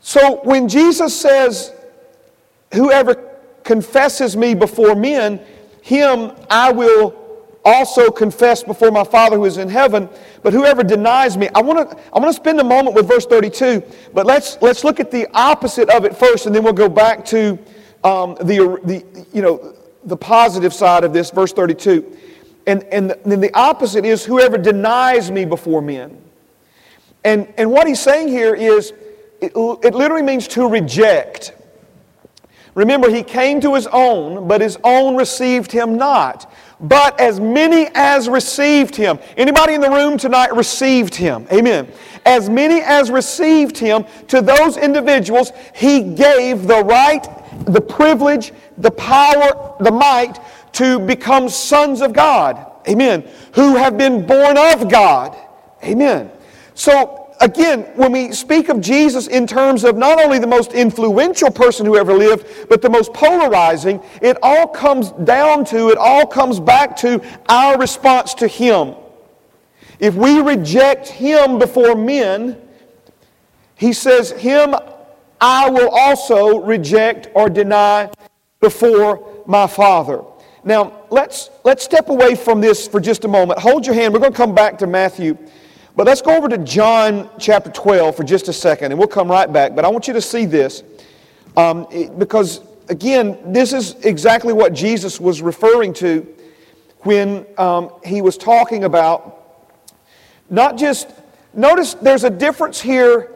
So 0.00 0.40
when 0.44 0.68
Jesus 0.68 1.18
says, 1.18 1.72
Whoever 2.74 3.14
confesses 3.64 4.36
me 4.36 4.54
before 4.54 4.94
men, 4.94 5.40
him 5.82 6.32
I 6.50 6.72
will 6.72 7.14
also 7.64 8.10
confess 8.10 8.62
before 8.62 8.90
my 8.90 9.02
Father 9.02 9.36
who 9.36 9.44
is 9.44 9.56
in 9.56 9.68
heaven. 9.68 10.08
But 10.42 10.52
whoever 10.52 10.84
denies 10.84 11.36
me, 11.36 11.48
I 11.54 11.62
want 11.62 11.90
to 11.90 11.96
I 12.12 12.18
want 12.18 12.28
to 12.28 12.32
spend 12.32 12.60
a 12.60 12.64
moment 12.64 12.94
with 12.94 13.08
verse 13.08 13.26
32. 13.26 13.82
But 14.12 14.26
let's 14.26 14.58
let's 14.60 14.84
look 14.84 15.00
at 15.00 15.10
the 15.10 15.26
opposite 15.34 15.88
of 15.90 16.04
it 16.04 16.16
first, 16.16 16.46
and 16.46 16.54
then 16.54 16.62
we'll 16.64 16.72
go 16.72 16.88
back 16.88 17.24
to 17.26 17.58
um, 18.04 18.36
the 18.40 18.78
the 18.84 19.26
you 19.32 19.42
know 19.42 19.74
the 20.04 20.16
positive 20.16 20.72
side 20.72 21.02
of 21.02 21.12
this, 21.12 21.30
verse 21.30 21.52
32. 21.52 22.16
And 22.66 22.84
and 22.84 23.10
then 23.24 23.40
the 23.40 23.54
opposite 23.54 24.04
is 24.04 24.24
whoever 24.24 24.58
denies 24.58 25.30
me 25.30 25.44
before 25.44 25.80
men. 25.80 26.22
And 27.26 27.52
and 27.58 27.72
what 27.72 27.88
he's 27.88 28.00
saying 28.00 28.28
here 28.28 28.54
is 28.54 28.92
it, 29.40 29.52
it 29.54 29.94
literally 29.94 30.22
means 30.22 30.46
to 30.48 30.66
reject. 30.66 31.52
Remember, 32.74 33.10
he 33.10 33.22
came 33.22 33.60
to 33.62 33.74
his 33.74 33.88
own, 33.88 34.46
but 34.46 34.60
his 34.60 34.78
own 34.84 35.16
received 35.16 35.72
him 35.72 35.96
not. 35.96 36.52
But 36.78 37.18
as 37.18 37.40
many 37.40 37.88
as 37.94 38.28
received 38.28 38.94
him, 38.94 39.18
anybody 39.36 39.74
in 39.74 39.80
the 39.80 39.90
room 39.90 40.18
tonight 40.18 40.54
received 40.54 41.14
him? 41.14 41.48
Amen. 41.50 41.90
As 42.26 42.48
many 42.48 42.80
as 42.82 43.10
received 43.10 43.78
him, 43.78 44.04
to 44.28 44.42
those 44.42 44.76
individuals, 44.76 45.52
he 45.74 46.02
gave 46.02 46.66
the 46.66 46.84
right, 46.84 47.26
the 47.64 47.80
privilege, 47.80 48.52
the 48.76 48.90
power, 48.90 49.74
the 49.80 49.90
might 49.90 50.38
to 50.74 51.00
become 51.00 51.48
sons 51.48 52.02
of 52.02 52.12
God. 52.12 52.70
Amen. 52.86 53.26
Who 53.54 53.74
have 53.76 53.96
been 53.96 54.26
born 54.26 54.58
of 54.58 54.90
God. 54.90 55.34
Amen. 55.82 56.30
So 56.76 57.34
again, 57.40 57.84
when 57.96 58.12
we 58.12 58.32
speak 58.32 58.68
of 58.68 58.82
Jesus 58.82 59.28
in 59.28 59.46
terms 59.46 59.82
of 59.82 59.96
not 59.96 60.22
only 60.22 60.38
the 60.38 60.46
most 60.46 60.72
influential 60.72 61.50
person 61.50 61.86
who 61.86 61.96
ever 61.96 62.12
lived, 62.12 62.68
but 62.68 62.82
the 62.82 62.90
most 62.90 63.14
polarizing, 63.14 64.00
it 64.20 64.36
all 64.42 64.68
comes 64.68 65.10
down 65.24 65.64
to, 65.66 65.88
it 65.88 65.96
all 65.96 66.26
comes 66.26 66.60
back 66.60 66.94
to 66.98 67.22
our 67.48 67.78
response 67.78 68.34
to 68.34 68.46
Him. 68.46 68.94
If 69.98 70.14
we 70.14 70.40
reject 70.40 71.08
Him 71.08 71.58
before 71.58 71.94
men, 71.94 72.60
He 73.74 73.94
says, 73.94 74.30
Him 74.32 74.74
I 75.40 75.70
will 75.70 75.88
also 75.88 76.60
reject 76.60 77.28
or 77.34 77.48
deny 77.48 78.10
before 78.60 79.42
my 79.46 79.66
Father. 79.66 80.22
Now, 80.62 81.04
let's, 81.08 81.48
let's 81.64 81.84
step 81.84 82.10
away 82.10 82.34
from 82.34 82.60
this 82.60 82.86
for 82.86 83.00
just 83.00 83.24
a 83.24 83.28
moment. 83.28 83.60
Hold 83.60 83.86
your 83.86 83.94
hand. 83.94 84.12
We're 84.12 84.20
going 84.20 84.32
to 84.32 84.36
come 84.36 84.54
back 84.54 84.76
to 84.78 84.86
Matthew 84.86 85.38
but 85.96 86.06
let's 86.06 86.20
go 86.20 86.36
over 86.36 86.46
to 86.48 86.58
John 86.58 87.30
chapter 87.38 87.70
12 87.70 88.14
for 88.14 88.22
just 88.22 88.48
a 88.48 88.52
second, 88.52 88.92
and 88.92 88.98
we'll 88.98 89.08
come 89.08 89.30
right 89.30 89.50
back. 89.50 89.74
But 89.74 89.86
I 89.86 89.88
want 89.88 90.06
you 90.06 90.12
to 90.12 90.20
see 90.20 90.44
this 90.44 90.82
um, 91.56 91.86
because, 92.18 92.60
again, 92.90 93.38
this 93.52 93.72
is 93.72 93.94
exactly 94.04 94.52
what 94.52 94.74
Jesus 94.74 95.18
was 95.18 95.40
referring 95.40 95.94
to 95.94 96.26
when 97.00 97.46
um, 97.56 97.90
he 98.04 98.20
was 98.20 98.36
talking 98.36 98.84
about 98.84 99.32
not 100.50 100.76
just, 100.76 101.10
notice 101.54 101.94
there's 101.94 102.24
a 102.24 102.30
difference 102.30 102.80
here 102.80 103.32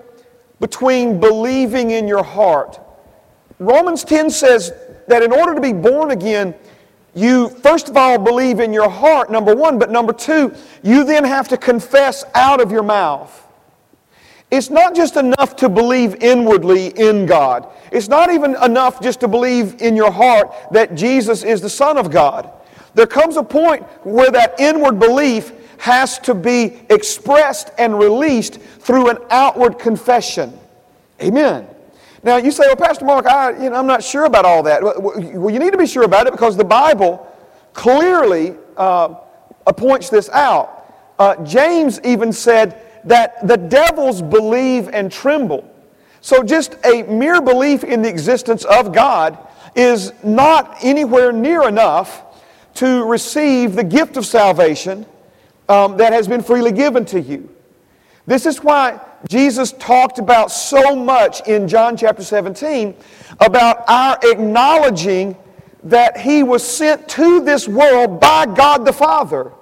between 0.60 1.18
believing 1.18 1.92
in 1.92 2.06
your 2.06 2.22
heart. 2.22 2.78
Romans 3.58 4.04
10 4.04 4.30
says 4.30 4.72
that 5.08 5.22
in 5.22 5.32
order 5.32 5.54
to 5.54 5.60
be 5.60 5.72
born 5.72 6.10
again, 6.10 6.54
you 7.14 7.48
first 7.48 7.88
of 7.88 7.96
all 7.96 8.18
believe 8.18 8.60
in 8.60 8.72
your 8.72 8.88
heart, 8.88 9.30
number 9.30 9.54
one, 9.54 9.78
but 9.78 9.90
number 9.90 10.12
two, 10.12 10.54
you 10.82 11.04
then 11.04 11.24
have 11.24 11.48
to 11.48 11.56
confess 11.56 12.24
out 12.34 12.60
of 12.60 12.70
your 12.70 12.82
mouth. 12.82 13.46
It's 14.50 14.70
not 14.70 14.96
just 14.96 15.16
enough 15.16 15.54
to 15.56 15.68
believe 15.68 16.16
inwardly 16.16 16.88
in 16.88 17.26
God. 17.26 17.68
It's 17.92 18.08
not 18.08 18.30
even 18.32 18.56
enough 18.62 19.00
just 19.00 19.20
to 19.20 19.28
believe 19.28 19.80
in 19.80 19.94
your 19.94 20.10
heart 20.10 20.52
that 20.72 20.94
Jesus 20.94 21.44
is 21.44 21.60
the 21.60 21.70
Son 21.70 21.96
of 21.96 22.10
God. 22.10 22.50
There 22.94 23.06
comes 23.06 23.36
a 23.36 23.42
point 23.42 23.84
where 24.04 24.30
that 24.30 24.58
inward 24.58 24.98
belief 24.98 25.52
has 25.78 26.18
to 26.20 26.34
be 26.34 26.80
expressed 26.90 27.70
and 27.78 27.98
released 27.98 28.60
through 28.60 29.10
an 29.10 29.18
outward 29.30 29.78
confession. 29.78 30.52
Amen. 31.22 31.66
Now, 32.22 32.36
you 32.36 32.50
say, 32.50 32.64
well, 32.66 32.76
Pastor 32.76 33.04
Mark, 33.04 33.26
I, 33.26 33.62
you 33.62 33.70
know, 33.70 33.76
I'm 33.76 33.86
not 33.86 34.04
sure 34.04 34.26
about 34.26 34.44
all 34.44 34.62
that. 34.64 34.82
Well, 34.82 35.50
you 35.50 35.58
need 35.58 35.72
to 35.72 35.78
be 35.78 35.86
sure 35.86 36.04
about 36.04 36.26
it 36.26 36.32
because 36.32 36.56
the 36.56 36.64
Bible 36.64 37.26
clearly 37.72 38.56
uh, 38.76 39.08
points 39.76 40.10
this 40.10 40.28
out. 40.30 40.76
Uh, 41.18 41.36
James 41.44 42.00
even 42.04 42.32
said 42.32 42.80
that 43.04 43.46
the 43.46 43.56
devils 43.56 44.20
believe 44.20 44.88
and 44.88 45.10
tremble. 45.10 45.66
So, 46.20 46.42
just 46.42 46.76
a 46.84 47.02
mere 47.04 47.40
belief 47.40 47.84
in 47.84 48.02
the 48.02 48.08
existence 48.08 48.64
of 48.64 48.92
God 48.92 49.38
is 49.74 50.12
not 50.22 50.76
anywhere 50.82 51.32
near 51.32 51.66
enough 51.66 52.24
to 52.74 53.04
receive 53.04 53.74
the 53.74 53.84
gift 53.84 54.18
of 54.18 54.26
salvation 54.26 55.06
um, 55.70 55.96
that 55.96 56.12
has 56.12 56.28
been 56.28 56.42
freely 56.42 56.72
given 56.72 57.06
to 57.06 57.20
you. 57.20 57.48
This 58.26 58.44
is 58.44 58.62
why 58.62 59.00
Jesus 59.28 59.72
talked 59.72 60.18
about 60.18 60.50
so 60.50 60.96
much 60.96 61.46
in 61.46 61.68
John 61.68 61.96
chapter 61.96 62.22
17 62.22 62.94
about 63.40 63.84
our 63.88 64.18
acknowledging 64.22 65.36
that 65.84 66.16
He 66.18 66.42
was 66.42 66.66
sent 66.66 67.08
to 67.10 67.40
this 67.40 67.68
world 67.68 68.20
by 68.20 68.46
God 68.46 68.84
the 68.84 68.92
Father. 68.92 69.52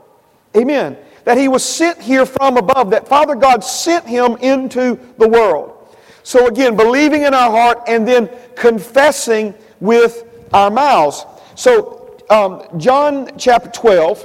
Amen. 0.56 0.96
That 1.24 1.38
He 1.38 1.48
was 1.48 1.64
sent 1.64 2.00
here 2.00 2.24
from 2.24 2.56
above, 2.56 2.90
that 2.90 3.08
Father 3.08 3.34
God 3.34 3.64
sent 3.64 4.06
Him 4.06 4.36
into 4.36 4.98
the 5.18 5.28
world. 5.28 5.74
So, 6.22 6.46
again, 6.46 6.76
believing 6.76 7.22
in 7.22 7.34
our 7.34 7.50
heart 7.50 7.84
and 7.88 8.06
then 8.06 8.30
confessing 8.54 9.54
with 9.80 10.24
our 10.52 10.70
mouths. 10.70 11.24
So, 11.54 12.16
um, 12.30 12.64
John 12.78 13.30
chapter 13.38 13.70
12, 13.70 14.24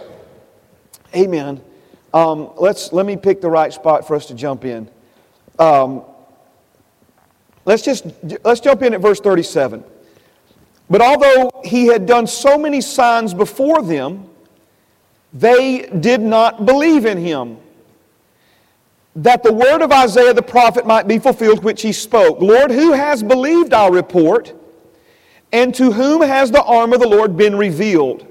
amen. 1.15 1.61
Um, 2.13 2.51
let's, 2.57 2.93
let 2.93 3.05
me 3.05 3.15
pick 3.15 3.41
the 3.41 3.49
right 3.49 3.71
spot 3.71 4.05
for 4.05 4.15
us 4.15 4.25
to 4.27 4.33
jump 4.35 4.65
in. 4.65 4.89
Um, 5.59 6.03
let's 7.65 7.83
just 7.83 8.05
let's 8.43 8.59
jump 8.59 8.81
in 8.81 8.93
at 8.93 9.01
verse 9.01 9.19
37. 9.19 9.83
But 10.89 11.01
although 11.01 11.61
he 11.63 11.87
had 11.87 12.05
done 12.05 12.27
so 12.27 12.57
many 12.57 12.81
signs 12.81 13.33
before 13.33 13.81
them, 13.81 14.29
they 15.33 15.87
did 15.99 16.21
not 16.21 16.65
believe 16.65 17.05
in 17.05 17.17
him. 17.17 17.57
That 19.15 19.43
the 19.43 19.53
word 19.53 19.81
of 19.81 19.91
Isaiah 19.91 20.33
the 20.33 20.41
prophet 20.41 20.85
might 20.85 21.07
be 21.07 21.19
fulfilled, 21.19 21.63
which 21.63 21.81
he 21.81 21.91
spoke 21.91 22.41
Lord, 22.41 22.71
who 22.71 22.93
has 22.93 23.23
believed 23.23 23.73
our 23.73 23.91
report? 23.91 24.53
And 25.51 25.73
to 25.75 25.91
whom 25.91 26.21
has 26.21 26.49
the 26.49 26.63
arm 26.63 26.93
of 26.93 26.99
the 26.99 27.07
Lord 27.07 27.37
been 27.37 27.55
revealed? 27.55 28.25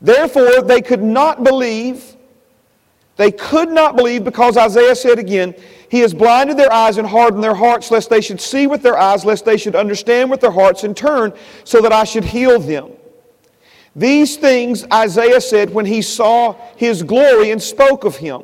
Therefore, 0.00 0.62
they 0.62 0.80
could 0.80 1.02
not 1.02 1.42
believe. 1.42 2.16
They 3.16 3.32
could 3.32 3.68
not 3.68 3.96
believe 3.96 4.22
because 4.22 4.56
Isaiah 4.56 4.94
said 4.94 5.18
again, 5.18 5.54
he 5.94 6.00
has 6.00 6.12
blinded 6.12 6.56
their 6.56 6.72
eyes 6.72 6.98
and 6.98 7.06
hardened 7.06 7.44
their 7.44 7.54
hearts, 7.54 7.88
lest 7.92 8.10
they 8.10 8.20
should 8.20 8.40
see 8.40 8.66
with 8.66 8.82
their 8.82 8.98
eyes, 8.98 9.24
lest 9.24 9.44
they 9.44 9.56
should 9.56 9.76
understand 9.76 10.28
with 10.28 10.40
their 10.40 10.50
hearts 10.50 10.82
and 10.82 10.96
turn, 10.96 11.32
so 11.62 11.80
that 11.80 11.92
I 11.92 12.02
should 12.02 12.24
heal 12.24 12.58
them. 12.58 12.90
These 13.94 14.36
things 14.36 14.84
Isaiah 14.92 15.40
said 15.40 15.72
when 15.72 15.86
he 15.86 16.02
saw 16.02 16.56
his 16.74 17.04
glory 17.04 17.52
and 17.52 17.62
spoke 17.62 18.02
of 18.02 18.16
him. 18.16 18.42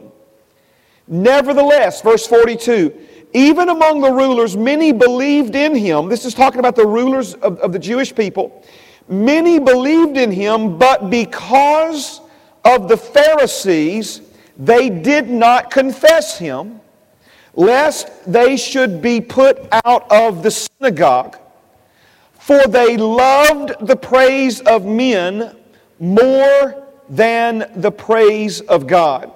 Nevertheless, 1.09 2.03
verse 2.03 2.25
42, 2.25 2.97
even 3.33 3.69
among 3.69 4.01
the 4.01 4.13
rulers, 4.13 4.57
many 4.57 4.93
believed 4.93 5.57
in 5.57 5.75
him. 5.75 6.09
This 6.09 6.25
is 6.25 6.35
talking 6.35 6.61
about 6.61 6.77
the 6.77 6.87
rulers 6.87 7.35
of, 7.35 7.59
of 7.59 7.73
the 7.73 7.81
Jewish 7.81 8.15
people. 8.15 8.65
Many 9.09 9.59
believed 9.59 10.17
in 10.17 10.31
him, 10.31 10.79
but 10.79 11.11
because 11.11 12.21
of 12.65 12.87
the 12.87 12.97
Pharisees, 12.97 14.21
they 14.57 14.89
did 14.89 15.29
not 15.29 15.73
confess 15.73 16.39
him 16.39 16.81
lest 17.55 18.09
they 18.31 18.57
should 18.57 19.03
be 19.03 19.21
put 19.21 19.59
out 19.85 20.11
of 20.11 20.43
the 20.43 20.51
synagogue. 20.51 21.37
For 22.39 22.67
they 22.67 22.97
loved 22.97 23.87
the 23.87 23.97
praise 23.97 24.61
of 24.61 24.85
men 24.85 25.57
more 25.99 26.87
than 27.09 27.71
the 27.77 27.91
praise 27.91 28.61
of 28.63 28.87
God. 28.87 29.33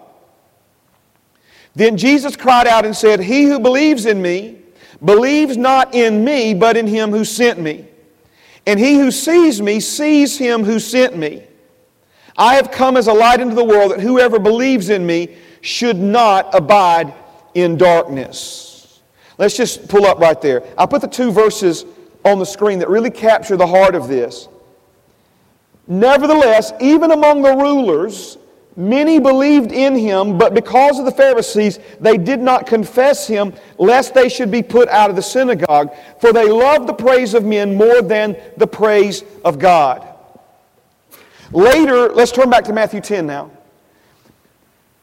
Then 1.75 1.97
Jesus 1.97 2.37
cried 2.37 2.66
out 2.66 2.85
and 2.85 2.94
said, 2.94 3.21
He 3.21 3.44
who 3.44 3.59
believes 3.59 4.06
in 4.06 4.23
me, 4.23 4.59
believes 5.04 5.56
not 5.56 5.94
in 5.94 6.25
me, 6.25 6.54
but 6.54 6.76
in 6.76 6.87
him 6.87 7.11
who 7.11 7.25
sent 7.25 7.61
me. 7.61 7.85
And 8.66 8.80
he 8.80 8.99
who 8.99 9.11
sees 9.11 9.61
me 9.61 9.80
sees 9.80 10.38
him 10.38 10.64
who 10.64 10.78
sent 10.78 11.16
me. 11.16 11.42
I 12.37 12.54
have 12.54 12.71
come 12.71 12.97
as 12.97 13.06
a 13.06 13.12
light 13.12 13.40
into 13.40 13.54
the 13.54 13.64
world 13.64 13.92
that 13.92 14.00
whoever 14.00 14.38
believes 14.38 14.88
in 14.88 15.04
me 15.04 15.37
should 15.61 15.99
not 15.99 16.54
abide 16.54 17.12
in 17.55 17.77
darkness. 17.77 19.01
Let's 19.39 19.57
just 19.57 19.89
pull 19.89 20.07
up 20.07 20.19
right 20.19 20.41
there. 20.41 20.63
I 20.79 20.87
put 20.87 21.01
the 21.01 21.09
two 21.09 21.33
verses 21.33 21.85
on 22.25 22.39
the 22.39 22.47
screen 22.47 22.79
that 22.79 22.89
really 22.89 23.11
capture 23.11 23.57
the 23.57 23.67
heart 23.67 23.95
of 23.95 24.09
this. 24.09 24.49
Nevertheless, 25.87 26.73
even 26.81 27.11
among 27.11 27.43
the 27.43 27.55
rulers, 27.55 28.39
many 28.77 29.19
believed 29.19 29.71
in 29.71 29.95
him, 29.95 30.39
but 30.39 30.55
because 30.55 30.99
of 30.99 31.05
the 31.05 31.13
Pharisees, 31.13 31.79
they 32.01 32.17
did 32.17 32.41
not 32.41 32.67
confess 32.67 33.27
him, 33.27 33.53
lest 33.79 34.15
they 34.15 34.29
should 34.29 34.51
be 34.51 34.63
put 34.63 34.89
out 34.89 35.11
of 35.11 35.17
the 35.17 35.23
synagogue, 35.23 35.95
for 36.21 36.33
they 36.33 36.49
loved 36.49 36.87
the 36.89 36.95
praise 36.95 37.35
of 37.35 37.45
men 37.45 37.77
more 37.77 38.01
than 38.03 38.37
the 38.57 38.67
praise 38.67 39.25
of 39.45 39.59
God. 39.59 40.09
Later, 41.53 42.09
let's 42.09 42.33
turn 42.33 42.51
back 42.51 42.65
to 42.65 42.73
Matthew 42.73 43.01
10 43.01 43.27
now. 43.27 43.51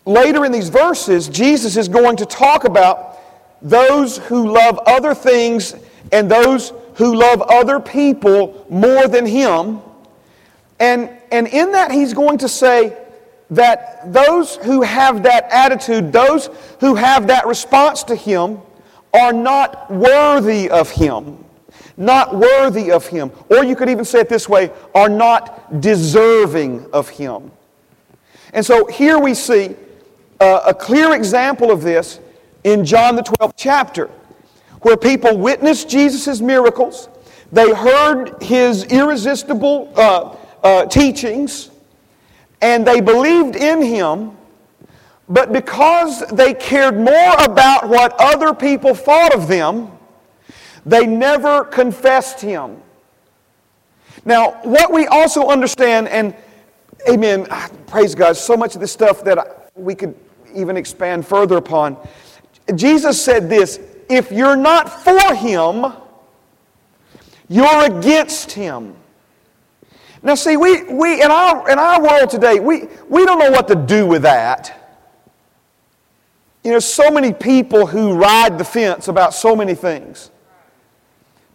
Later 0.06 0.46
in 0.46 0.52
these 0.52 0.70
verses, 0.70 1.28
Jesus 1.28 1.78
is 1.78 1.88
going 1.88 2.18
to 2.18 2.26
talk 2.26 2.64
about 2.64 3.20
those 3.62 4.18
who 4.18 4.52
love 4.52 4.80
other 4.88 5.14
things 5.14 5.76
and 6.12 6.30
those 6.30 6.74
who 6.96 7.16
love 7.16 7.42
other 7.44 7.80
people 7.80 8.66
more 8.70 9.08
than 9.08 9.26
him. 9.26 9.82
And, 10.80 11.10
and 11.32 11.48
in 11.48 11.72
that, 11.74 11.92
he's 11.92 12.14
going 12.14 12.40
to 12.40 12.50
say 12.50 12.98
that 13.52 14.12
those 14.12 14.56
who 14.56 14.82
have 14.82 15.24
that 15.24 15.46
attitude, 15.52 16.12
those 16.12 16.50
who 16.80 16.96
have 16.96 17.28
that 17.28 17.46
response 17.46 18.04
to 18.04 18.16
him, 18.16 18.60
are 19.14 19.34
not 19.34 19.92
worthy 19.92 20.70
of 20.70 20.90
him. 20.90 21.44
Not 21.98 22.36
worthy 22.36 22.92
of 22.92 23.06
him. 23.06 23.32
Or 23.50 23.64
you 23.64 23.76
could 23.76 23.90
even 23.90 24.06
say 24.06 24.22
it 24.22 24.30
this 24.30 24.50
way 24.50 24.72
are 24.96 25.10
not 25.10 25.82
deserving 25.82 26.90
of 26.92 27.10
him. 27.10 27.52
And 28.54 28.66
so 28.66 28.86
here 28.88 29.20
we 29.20 29.34
see 29.34 29.76
uh, 30.42 30.64
a 30.66 30.74
clear 30.74 31.14
example 31.14 31.70
of 31.70 31.84
this 31.84 32.20
in 32.64 32.84
John 32.84 33.16
the 33.16 33.22
12th 33.22 33.54
chapter, 33.56 34.08
where 34.82 34.98
people 34.98 35.38
witnessed 35.38 35.88
Jesus' 35.88 36.42
miracles, 36.42 37.10
they 37.52 37.72
heard 37.72 38.42
his 38.42 38.86
irresistible 38.86 39.94
uh, 39.96 40.36
uh, 40.64 40.86
teachings, 40.88 41.70
and 42.60 42.86
they 42.86 43.02
believed 43.02 43.56
in 43.56 43.84
him, 43.84 44.36
but 45.30 45.54
because 45.54 46.22
they 46.28 46.56
cared 46.56 46.98
more 46.98 47.36
about 47.40 47.88
what 47.88 48.16
other 48.20 48.54
people 48.54 48.96
thought 48.96 49.36
of 49.36 49.48
them, 49.48 49.92
they 50.88 51.06
never 51.06 51.64
confessed 51.66 52.42
him. 52.42 52.82
Now, 54.26 54.60
what 54.64 54.92
we 54.92 55.06
also 55.06 55.50
understand, 55.50 56.08
and 56.08 56.36
amen, 57.08 57.46
praise 57.86 58.16
God, 58.16 58.36
so 58.38 58.58
much 58.58 58.74
of 58.74 58.82
this 58.82 58.92
stuff 58.92 59.24
that 59.24 59.70
we 59.76 59.94
could 59.94 60.16
even 60.56 60.78
expand 60.78 61.26
further 61.26 61.58
upon. 61.58 61.98
Jesus 62.76 63.24
said 63.24 63.50
this 63.50 63.80
if 64.10 64.32
you're 64.32 64.56
not 64.56 65.04
for 65.04 65.34
him, 65.36 65.94
you're 67.48 67.86
against 67.86 68.52
him. 68.52 68.96
Now, 70.24 70.36
see, 70.36 70.56
we, 70.56 70.84
we 70.84 71.22
in, 71.24 71.32
our, 71.32 71.70
in 71.70 71.80
our 71.80 72.02
world 72.02 72.30
today, 72.30 72.60
we, 72.60 72.88
we 73.10 73.26
don't 73.26 73.40
know 73.40 73.50
what 73.50 73.68
to 73.70 73.76
do 73.76 74.06
with 74.06 74.22
that. 74.22 74.78
You 76.64 76.72
know, 76.72 76.80
so 76.80 77.10
many 77.10 77.34
people 77.34 77.88
who 77.88 78.14
ride 78.14 78.58
the 78.58 78.64
fence 78.64 79.08
about 79.08 79.34
so 79.34 79.56
many 79.56 79.74
things. 79.74 80.30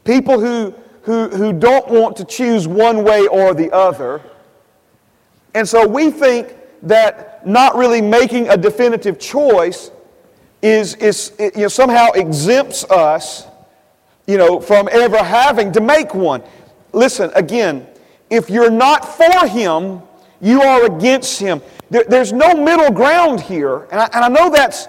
People 0.03 0.41
who, 0.41 0.75
who, 1.03 1.29
who 1.29 1.53
don't 1.53 1.89
want 1.89 2.17
to 2.17 2.25
choose 2.25 2.67
one 2.67 3.05
way 3.05 3.27
or 3.29 3.55
the 3.55 3.71
other. 3.73 4.21
And 5.55 5.69
so 5.69 5.87
we 5.87 6.11
think 6.11 6.57
that 6.83 7.36
not 7.47 7.77
really 7.77 8.01
making 8.01 8.49
a 8.49 8.57
definitive 8.57 9.19
choice 9.19 9.91
is, 10.63 10.95
is 10.97 11.33
you 11.39 11.63
know, 11.63 11.69
somehow 11.69 12.11
exempts 12.13 12.85
us 12.85 13.47
you 14.27 14.39
know, 14.39 14.61
from 14.61 14.89
ever 14.91 15.19
having 15.19 15.73
to 15.73 15.81
make 15.81 16.15
one. 16.15 16.43
Listen, 16.93 17.31
again, 17.35 17.87
if 18.31 18.51
you're 18.51 18.71
not 18.71 19.17
for 19.17 19.47
Him, 19.47 20.03
you 20.41 20.63
are 20.63 20.85
against 20.87 21.39
Him. 21.39 21.63
There, 21.91 22.05
there's 22.05 22.33
no 22.33 22.55
middle 22.55 22.91
ground 22.91 23.41
here. 23.41 23.85
And 23.93 24.01
I, 24.01 24.09
and 24.13 24.25
I 24.25 24.29
know 24.29 24.51
that's 24.51 24.89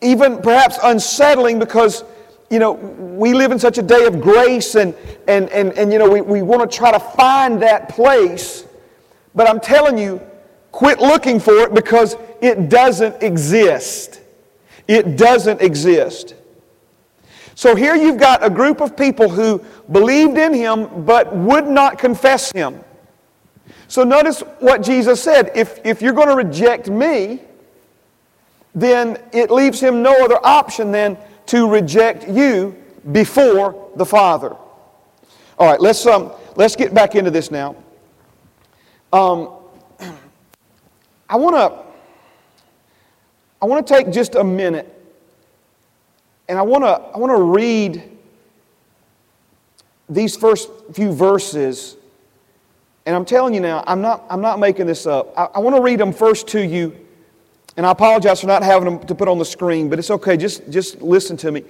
even 0.00 0.42
perhaps 0.42 0.78
unsettling 0.82 1.60
because, 1.60 2.04
you 2.50 2.58
know, 2.58 2.72
we 2.72 3.32
live 3.34 3.52
in 3.52 3.58
such 3.58 3.78
a 3.78 3.82
day 3.82 4.06
of 4.06 4.20
grace 4.20 4.74
and, 4.74 4.94
and, 5.28 5.48
and, 5.50 5.72
and 5.74 5.92
you 5.92 5.98
know, 5.98 6.10
we, 6.10 6.20
we 6.20 6.42
want 6.42 6.68
to 6.68 6.76
try 6.76 6.90
to 6.90 6.98
find 6.98 7.62
that 7.62 7.88
place. 7.88 8.66
But 9.34 9.48
I'm 9.48 9.60
telling 9.60 9.96
you, 9.96 10.20
quit 10.72 11.00
looking 11.00 11.38
for 11.38 11.54
it 11.58 11.74
because 11.74 12.16
it 12.40 12.68
doesn't 12.68 13.22
exist. 13.22 14.20
It 14.88 15.16
doesn't 15.16 15.60
exist. 15.60 16.34
So 17.54 17.76
here 17.76 17.94
you've 17.94 18.18
got 18.18 18.44
a 18.44 18.50
group 18.50 18.80
of 18.80 18.96
people 18.96 19.28
who 19.28 19.62
believed 19.90 20.38
in 20.38 20.54
him 20.54 21.04
but 21.04 21.34
would 21.36 21.68
not 21.68 21.98
confess 21.98 22.50
him. 22.50 22.82
So 23.86 24.04
notice 24.04 24.40
what 24.58 24.82
Jesus 24.82 25.22
said. 25.22 25.52
If, 25.54 25.78
if 25.84 26.00
you're 26.00 26.14
going 26.14 26.28
to 26.28 26.34
reject 26.34 26.88
me, 26.88 27.42
then 28.74 29.18
it 29.32 29.50
leaves 29.50 29.80
him 29.80 30.02
no 30.02 30.24
other 30.24 30.38
option 30.42 30.90
than 30.90 31.18
to 31.46 31.68
reject 31.68 32.26
you 32.26 32.74
before 33.12 33.90
the 33.96 34.06
Father. 34.06 34.56
All 35.58 35.70
right, 35.70 35.80
let's, 35.80 36.06
um, 36.06 36.32
let's 36.56 36.74
get 36.74 36.94
back 36.94 37.14
into 37.14 37.30
this 37.30 37.50
now. 37.50 37.76
Um, 39.12 39.50
I 41.32 41.36
want 41.36 41.56
to 41.56 41.72
I 43.62 43.64
want 43.64 43.86
to 43.86 43.94
take 43.94 44.12
just 44.12 44.34
a 44.34 44.44
minute 44.44 44.86
and 46.46 46.58
I 46.58 46.62
want 46.62 46.84
to 46.84 46.90
I 46.90 47.16
want 47.16 47.30
to 47.30 47.42
read 47.42 48.10
these 50.10 50.36
first 50.36 50.68
few 50.92 51.10
verses. 51.10 51.96
And 53.06 53.16
I'm 53.16 53.24
telling 53.24 53.54
you 53.54 53.60
now, 53.60 53.82
I'm 53.86 54.02
not, 54.02 54.24
I'm 54.28 54.42
not 54.42 54.58
making 54.58 54.86
this 54.86 55.06
up. 55.06 55.32
I, 55.36 55.44
I 55.54 55.58
want 55.60 55.74
to 55.74 55.82
read 55.82 55.98
them 55.98 56.12
first 56.12 56.46
to 56.48 56.64
you. 56.64 56.94
And 57.76 57.86
I 57.86 57.90
apologize 57.90 58.42
for 58.42 58.46
not 58.46 58.62
having 58.62 58.84
them 58.84 59.06
to 59.06 59.14
put 59.14 59.26
on 59.26 59.38
the 59.38 59.44
screen, 59.44 59.88
but 59.88 59.98
it's 59.98 60.10
okay. 60.10 60.36
Just, 60.36 60.68
just 60.70 61.00
listen 61.00 61.38
to 61.38 61.50
me. 61.50 61.64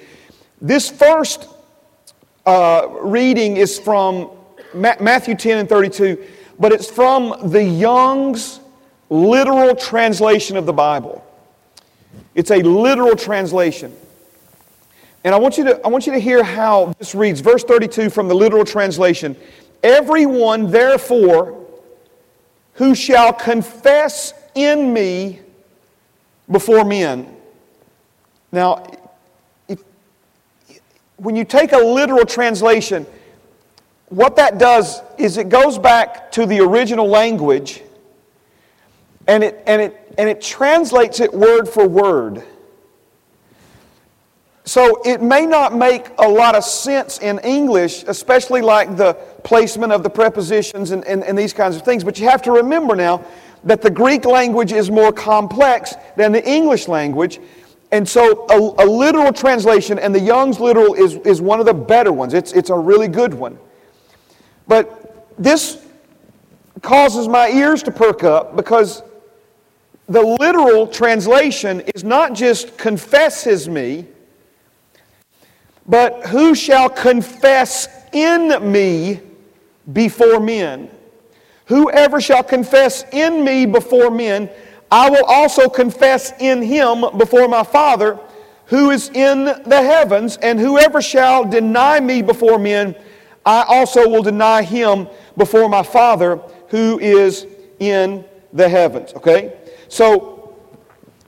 This 0.61 0.90
first 0.90 1.48
uh, 2.44 2.88
reading 3.01 3.57
is 3.57 3.79
from 3.79 4.31
Ma- 4.75 4.96
Matthew 5.01 5.37
10 5.37 5.59
and 5.59 5.68
32, 5.68 6.27
but 6.59 6.72
it's 6.72 6.90
from 6.90 7.51
the 7.51 7.62
Young's 7.62 8.59
literal 9.12 9.75
translation 9.75 10.57
of 10.57 10.66
the 10.66 10.72
Bible. 10.72 11.25
It's 12.35 12.51
a 12.51 12.62
literal 12.62 13.14
translation. 13.14 13.94
And 15.25 15.35
I 15.35 15.38
want 15.38 15.59
you 15.59 15.64
to, 15.64 15.81
I 15.85 15.88
want 15.88 16.07
you 16.07 16.12
to 16.12 16.18
hear 16.18 16.42
how 16.42 16.94
this 16.98 17.14
reads. 17.14 17.40
Verse 17.40 17.62
32 17.62 18.11
from 18.11 18.29
the 18.29 18.35
literal 18.35 18.64
translation 18.64 19.37
Everyone, 19.83 20.70
therefore, 20.70 21.66
who 22.75 22.94
shall 22.94 23.33
confess 23.33 24.33
in 24.55 24.92
me 24.92 25.40
before 26.51 26.85
men. 26.85 27.37
Now, 28.53 28.87
if, 29.66 29.83
when 31.16 31.35
you 31.35 31.44
take 31.44 31.72
a 31.72 31.79
literal 31.79 32.25
translation, 32.25 33.07
what 34.09 34.37
that 34.37 34.59
does 34.59 35.03
is 35.18 35.37
it 35.37 35.48
goes 35.48 35.79
back 35.79 36.31
to 36.33 36.46
the 36.46 36.61
original 36.61 37.09
language 37.09 37.83
and 39.26 39.44
it, 39.44 39.62
and 39.66 39.80
it, 39.80 40.14
and 40.18 40.28
it 40.28 40.40
translates 40.40 41.20
it 41.20 41.32
word 41.32 41.68
for 41.68 41.87
word. 41.87 42.42
So 44.64 45.02
it 45.04 45.20
may 45.20 45.44
not 45.44 45.74
make 45.74 46.08
a 46.18 46.28
lot 46.28 46.54
of 46.54 46.64
sense 46.64 47.18
in 47.18 47.40
English, 47.40 48.04
especially 48.04 48.62
like 48.62 48.96
the 48.96 49.14
placement 49.42 49.92
of 49.92 50.04
the 50.04 50.11
prepositions 50.11 50.92
and, 50.92 51.04
and, 51.04 51.24
and, 51.24 51.37
these 51.37 51.52
kinds 51.52 51.74
of 51.74 51.82
things. 51.82 52.04
But 52.04 52.20
you 52.20 52.28
have 52.28 52.42
to 52.42 52.52
remember 52.52 52.94
now 52.94 53.24
that 53.64 53.82
the 53.82 53.90
Greek 53.90 54.24
language 54.24 54.72
is 54.72 54.88
more 54.88 55.12
complex 55.12 55.94
than 56.16 56.30
the 56.30 56.48
English 56.48 56.87
language. 56.87 57.40
And 57.90 58.08
so 58.08 58.46
a, 58.48 58.85
a 58.85 58.87
literal 58.87 59.32
translation, 59.32 59.98
and 59.98 60.14
the 60.14 60.20
Young's 60.20 60.61
literal 60.61 60.94
is, 60.94 61.16
is 61.16 61.40
one 61.40 61.58
of 61.58 61.66
the 61.66 61.74
better 61.74 62.12
ones. 62.12 62.32
It's, 62.32 62.52
it's 62.52 62.70
a 62.70 62.78
really 62.78 63.08
good 63.08 63.35
one. 63.35 63.58
But 64.68 65.26
this 65.38 65.85
causes 66.82 67.26
my 67.26 67.48
ears 67.48 67.82
to 67.82 67.90
perk 67.90 68.22
up 68.22 68.54
because 68.54 69.02
the 70.08 70.22
literal 70.22 70.86
translation 70.86 71.80
is 71.94 72.04
not 72.04 72.34
just 72.34 72.76
confesses 72.76 73.68
me 73.68 74.06
but 75.86 76.26
who 76.26 76.54
shall 76.54 76.88
confess 76.88 77.88
in 78.12 78.70
me 78.70 79.20
before 79.92 80.40
men? 80.40 80.90
Whoever 81.66 82.20
shall 82.20 82.42
confess 82.42 83.04
in 83.12 83.44
me 83.44 83.66
before 83.66 84.10
men, 84.10 84.48
I 84.90 85.10
will 85.10 85.24
also 85.24 85.68
confess 85.68 86.32
in 86.38 86.62
him 86.62 87.04
before 87.16 87.48
my 87.48 87.62
Father 87.62 88.18
who 88.66 88.90
is 88.90 89.10
in 89.10 89.44
the 89.44 89.82
heavens, 89.82 90.38
and 90.38 90.58
whoever 90.58 91.02
shall 91.02 91.44
deny 91.44 92.00
me 92.00 92.22
before 92.22 92.58
men, 92.58 92.94
I 93.44 93.64
also 93.68 94.08
will 94.08 94.22
deny 94.22 94.62
him 94.62 95.08
before 95.36 95.68
my 95.68 95.82
Father 95.82 96.36
who 96.68 96.98
is 97.00 97.46
in 97.80 98.24
the 98.52 98.68
heavens. 98.68 99.12
Okay? 99.14 99.52
So, 99.92 100.55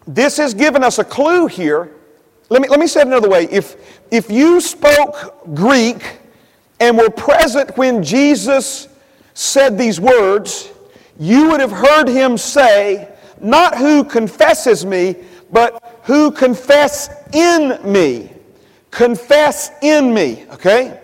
this 0.07 0.39
has 0.39 0.55
given 0.55 0.83
us 0.83 0.99
a 0.99 1.05
clue 1.05 1.49
here. 1.49 1.91
Let 2.49 2.63
me, 2.63 2.69
let 2.69 2.81
me 2.81 2.87
say 2.87 3.03
it 3.03 3.07
another 3.07 3.29
way. 3.29 3.47
If, 3.51 3.77
if 4.11 4.31
you 4.31 4.59
spoke 4.59 5.55
Greek 5.55 6.17
and 6.81 6.97
were 6.97 7.11
present 7.11 7.77
when 7.77 8.03
Jesus 8.03 8.89
said 9.35 9.77
these 9.77 10.01
words, 10.01 10.71
you 11.21 11.51
would 11.51 11.61
have 11.61 11.73
heard 11.73 12.09
him 12.09 12.39
say, 12.39 13.15
Not 13.39 13.77
who 13.77 14.03
confesses 14.03 14.87
me, 14.87 15.17
but 15.53 16.01
who 16.05 16.31
confess 16.31 17.11
in 17.35 17.79
me. 17.85 18.31
Confess 18.91 19.73
in 19.83 20.15
me, 20.15 20.47
okay? 20.53 21.03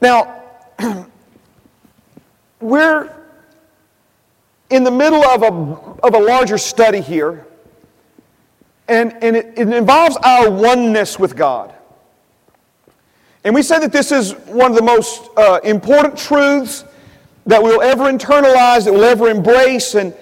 Now, 0.00 0.42
we're 2.60 3.14
in 4.70 4.84
the 4.84 4.90
middle 4.90 5.24
of 5.24 5.42
a, 5.42 6.06
of 6.06 6.14
a 6.14 6.18
larger 6.18 6.58
study 6.58 7.00
here, 7.00 7.46
and, 8.88 9.12
and 9.22 9.36
it, 9.36 9.54
it 9.56 9.68
involves 9.68 10.16
our 10.22 10.50
oneness 10.50 11.18
with 11.18 11.36
God. 11.36 11.74
And 13.44 13.54
we 13.54 13.62
said 13.62 13.80
that 13.80 13.92
this 13.92 14.10
is 14.10 14.32
one 14.46 14.70
of 14.70 14.76
the 14.76 14.82
most 14.82 15.28
uh, 15.36 15.60
important 15.64 16.16
truths 16.16 16.84
that 17.46 17.62
we'll 17.62 17.82
ever 17.82 18.04
internalize, 18.04 18.84
that 18.84 18.92
we'll 18.92 19.04
ever 19.04 19.28
embrace. 19.28 19.94
And, 19.94 20.14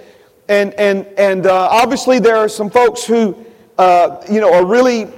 and, 0.48 0.74
and, 0.74 1.07
and 1.16 1.46
uh, 1.46 1.68
obviously, 1.70 2.18
there 2.18 2.37
are 2.37 2.48
some 2.48 2.68
folks 2.68 3.05
who 3.05 3.37
uh, 3.78 4.24
you 4.28 4.40
know, 4.40 4.52
are 4.52 4.66
really 4.66 5.09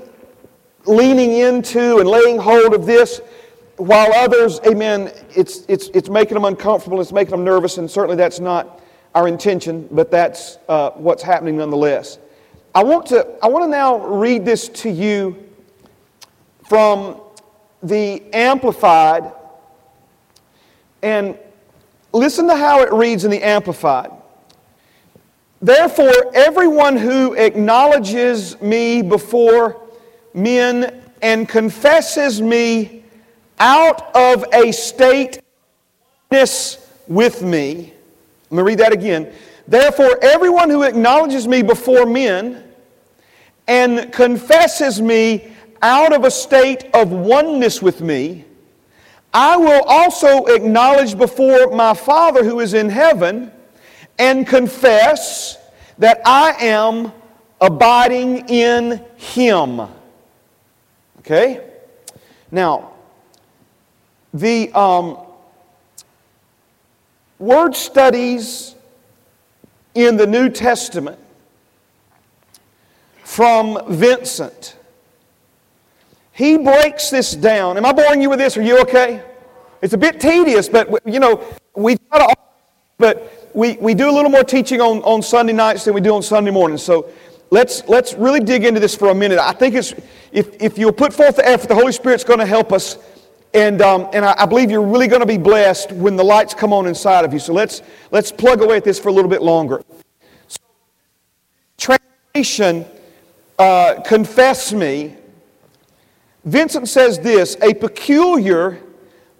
leaning 0.85 1.33
into 1.39 1.99
and 1.99 2.09
laying 2.09 2.39
hold 2.39 2.75
of 2.75 2.85
this, 2.85 3.23
while 3.77 4.13
others, 4.13 4.61
amen, 4.67 5.11
it's, 5.35 5.65
it's, 5.67 5.89
it's 5.89 6.09
making 6.09 6.35
them 6.35 6.45
uncomfortable, 6.45 7.01
it's 7.01 7.11
making 7.11 7.33
them 7.33 7.43
nervous, 7.43 7.79
and 7.79 7.91
certainly 7.91 8.17
that's 8.17 8.39
not 8.39 8.81
our 9.15 9.29
intention, 9.29 9.89
but 9.91 10.11
that's 10.11 10.59
uh, 10.69 10.91
what's 10.91 11.23
happening 11.23 11.57
nonetheless. 11.57 12.19
I 12.75 12.83
want, 12.83 13.07
to, 13.07 13.27
I 13.43 13.49
want 13.49 13.65
to 13.65 13.69
now 13.69 14.05
read 14.05 14.45
this 14.45 14.69
to 14.69 14.91
you 14.91 15.37
from 16.69 17.21
the 17.83 18.23
Amplified, 18.33 19.31
and 21.03 21.39
listen 22.13 22.49
to 22.49 22.57
how 22.57 22.81
it 22.83 22.93
reads 22.93 23.25
in 23.25 23.31
the 23.31 23.43
Amplified. 23.43 24.11
Therefore, 25.61 26.33
everyone 26.35 26.97
who 26.97 27.35
acknowledges 27.35 28.61
me 28.61 29.03
before 29.03 29.81
men 30.35 31.03
and 31.23 31.49
confesses 31.49 32.43
me 32.43 33.05
out 33.59 34.15
of 34.17 34.45
a 34.53 34.73
state 34.73 35.41
with 37.07 37.43
me. 37.43 37.94
Let 38.51 38.57
me 38.57 38.63
read 38.63 38.79
that 38.79 38.93
again. 38.93 39.33
Therefore, 39.67 40.19
everyone 40.23 40.71
who 40.71 40.83
acknowledges 40.83 41.49
me 41.49 41.63
before 41.63 42.07
men 42.07 42.65
and 43.67 44.13
confesses 44.13 45.01
me 45.01 45.53
out 45.81 46.13
of 46.13 46.25
a 46.25 46.31
state 46.31 46.85
of 46.95 47.11
oneness 47.11 47.81
with 47.81 48.01
me, 48.01 48.45
I 49.33 49.57
will 49.57 49.83
also 49.83 50.45
acknowledge 50.47 51.17
before 51.17 51.71
my 51.71 51.95
Father 51.95 52.45
who 52.45 52.61
is 52.61 52.75
in 52.75 52.89
heaven 52.89 53.51
and 54.19 54.47
confess 54.47 55.59
that 55.99 56.21
I 56.25 56.53
am 56.61 57.13
abiding 57.61 58.49
in 58.49 59.05
Him. 59.17 59.89
Okay? 61.19 61.69
Now, 62.51 62.93
the 64.33 64.71
um, 64.73 65.24
word 67.39 67.75
studies 67.75 68.75
in 69.95 70.17
the 70.17 70.27
New 70.27 70.49
Testament 70.49 71.19
from 73.23 73.81
Vincent. 73.89 74.77
He 76.33 76.59
breaks 76.59 77.11
this 77.11 77.33
down. 77.33 77.77
Am 77.77 77.87
I 77.87 77.93
boring 77.93 78.21
you 78.21 78.31
with 78.31 78.39
this? 78.39 78.57
Are 78.57 78.63
you 78.63 78.81
okay? 78.81 79.23
It's 79.83 79.95
a 79.95 79.99
bit 79.99 80.21
tedious, 80.21 80.69
but 80.69 80.89
you 81.07 81.21
know, 81.21 81.45
we 81.77 81.97
try 81.97 82.27
to, 82.27 82.35
but 82.99 83.51
we, 83.55 83.77
we 83.77 83.95
do 83.95 84.11
a 84.11 84.13
little 84.13 84.31
more 84.31 84.43
teaching 84.43 84.81
on, 84.81 84.99
on 85.03 85.23
Sunday 85.23 85.53
nights 85.53 85.85
than 85.85 85.95
we 85.95 86.01
do 86.01 86.15
on 86.15 86.23
Sunday 86.23 86.51
mornings. 86.51 86.83
So 86.83 87.11
let's, 87.51 87.87
let's 87.87 88.15
really 88.15 88.41
dig 88.41 88.65
into 88.65 88.81
this 88.81 88.97
for 88.97 89.11
a 89.11 89.15
minute. 89.15 89.39
I 89.39 89.53
think 89.53 89.75
it's, 89.75 89.95
if, 90.33 90.61
if 90.61 90.77
you'll 90.77 90.93
put 90.93 91.13
forth 91.13 91.37
the 91.37 91.47
effort, 91.47 91.69
the 91.69 91.75
Holy 91.75 91.93
Spirit's 91.93 92.25
going 92.25 92.41
to 92.41 92.47
help 92.47 92.73
us. 92.73 92.99
And, 93.55 93.81
um, 93.81 94.09
and 94.13 94.25
I, 94.25 94.35
I 94.39 94.47
believe 94.47 94.71
you're 94.71 94.83
really 94.83 95.07
going 95.07 95.21
to 95.21 95.27
be 95.27 95.39
blessed 95.39 95.93
when 95.93 96.17
the 96.17 96.25
lights 96.25 96.53
come 96.53 96.73
on 96.73 96.87
inside 96.87 97.25
of 97.25 97.33
you. 97.33 97.39
So 97.39 97.53
let's, 97.53 97.83
let's 98.11 98.31
plug 98.33 98.61
away 98.61 98.77
at 98.77 98.85
this 98.85 98.99
for 98.99 99.09
a 99.09 99.13
little 99.13 99.31
bit 99.31 99.43
longer. 99.43 99.83
So, 100.49 100.59
translation, 101.79 102.85
uh, 103.59 104.03
confess 104.05 104.73
me. 104.73 105.17
Vincent 106.45 106.89
says 106.89 107.19
this 107.21 107.57
a 107.63 107.73
peculiar 107.73 108.81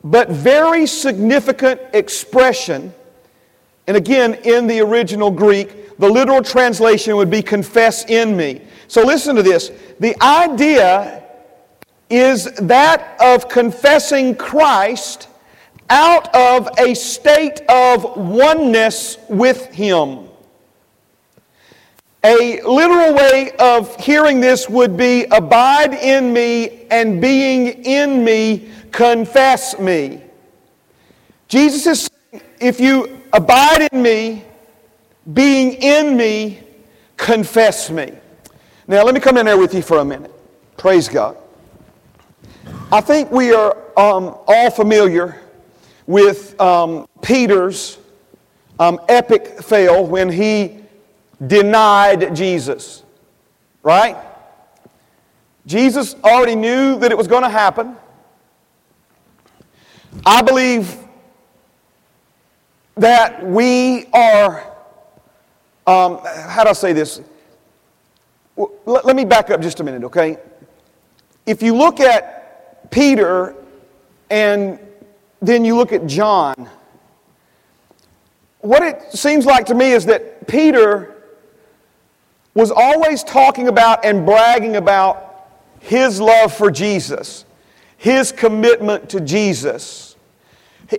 but 0.03 0.31
very 0.31 0.87
significant 0.87 1.81
expression 1.93 2.95
and 3.87 3.97
again, 3.97 4.35
in 4.45 4.67
the 4.67 4.81
original 4.81 5.31
Greek, 5.31 5.99
the 5.99 6.09
literal 6.09 6.43
translation 6.43 7.17
would 7.17 7.31
be 7.31 7.43
confess 7.43 8.05
in 8.07 8.37
me. 8.37 8.63
So 8.89 9.03
listen 9.03 9.37
to 9.37 9.43
this. 9.43 9.71
The 10.01 10.17
idea 10.23 11.24
is 12.15 12.45
that 12.57 13.17
of 13.21 13.49
confessing 13.49 14.35
Christ 14.35 15.29
out 15.91 16.35
of 16.35 16.69
a 16.79 16.95
state 16.95 17.61
of 17.69 18.17
oneness 18.17 19.19
with 19.29 19.67
Him. 19.73 20.29
A 22.25 22.63
literal 22.63 23.15
way 23.15 23.53
of 23.59 23.95
hearing 23.97 24.41
this 24.41 24.69
would 24.69 24.97
be 24.97 25.25
abide 25.25 25.93
in 25.95 26.33
me 26.33 26.87
and 26.91 27.21
being 27.21 27.85
in 27.85 28.25
me, 28.25 28.71
confess 28.93 29.79
me. 29.79 30.23
Jesus 31.49 31.87
is 31.87 32.09
saying, 32.33 32.43
if 32.61 32.81
you 32.81 33.21
Abide 33.35 33.89
in 33.91 34.01
me, 34.01 34.45
being 35.33 35.73
in 35.73 36.17
me, 36.17 36.61
confess 37.17 37.91
me. 37.91 38.13
Now, 38.87 39.03
let 39.03 39.13
me 39.13 39.21
come 39.21 39.37
in 39.39 39.47
there 39.47 39.59
with 39.59 39.75
you 39.75 39.83
for 39.83 39.99
a 39.99 40.05
minute. 40.05 40.31
Praise 40.77 41.09
God. 41.09 41.37
I 42.95 43.01
think 43.01 43.33
we 43.33 43.53
are 43.53 43.77
um, 43.99 44.39
all 44.47 44.71
familiar 44.71 45.43
with 46.07 46.61
um, 46.61 47.09
Peter's 47.23 47.99
um, 48.79 49.01
epic 49.09 49.61
fail 49.65 50.07
when 50.07 50.31
he 50.31 50.79
denied 51.45 52.37
Jesus, 52.37 53.03
right? 53.83 54.17
Jesus 55.67 56.15
already 56.23 56.55
knew 56.55 56.97
that 57.01 57.11
it 57.11 57.19
was 57.19 57.27
going 57.27 57.43
to 57.43 57.49
happen. 57.49 57.97
I 60.25 60.43
believe 60.43 60.97
that 62.97 63.45
we 63.45 64.07
are, 64.13 64.73
um, 65.89 66.21
how 66.23 66.63
do 66.63 66.71
I 66.71 66.75
say 66.75 66.93
this? 66.93 67.21
Let, 68.57 69.05
let 69.05 69.17
me 69.17 69.25
back 69.25 69.51
up 69.51 69.61
just 69.61 69.81
a 69.81 69.83
minute, 69.83 70.05
okay? 70.05 70.39
If 71.45 71.61
you 71.61 71.75
look 71.75 71.99
at 71.99 72.44
Peter 72.95 73.57
and 74.31 74.79
then 75.43 75.65
you 75.65 75.75
look 75.75 75.93
at 75.93 76.07
John, 76.07 76.71
what 78.61 78.85
it 78.85 79.03
seems 79.11 79.45
like 79.45 79.67
to 79.67 79.75
me 79.75 79.91
is 79.91 80.07
that 80.07 80.47
Peter 80.47 81.13
was 82.55 82.71
always 82.71 83.25
talking 83.25 83.67
about 83.67 84.05
and 84.05 84.25
bragging 84.25 84.77
about 84.77 85.49
his 85.81 86.21
love 86.21 86.55
for 86.55 86.71
Jesus, 86.71 87.45
his 87.97 88.31
commitment 88.31 89.11
to 89.11 89.21
Jesus. 89.21 90.15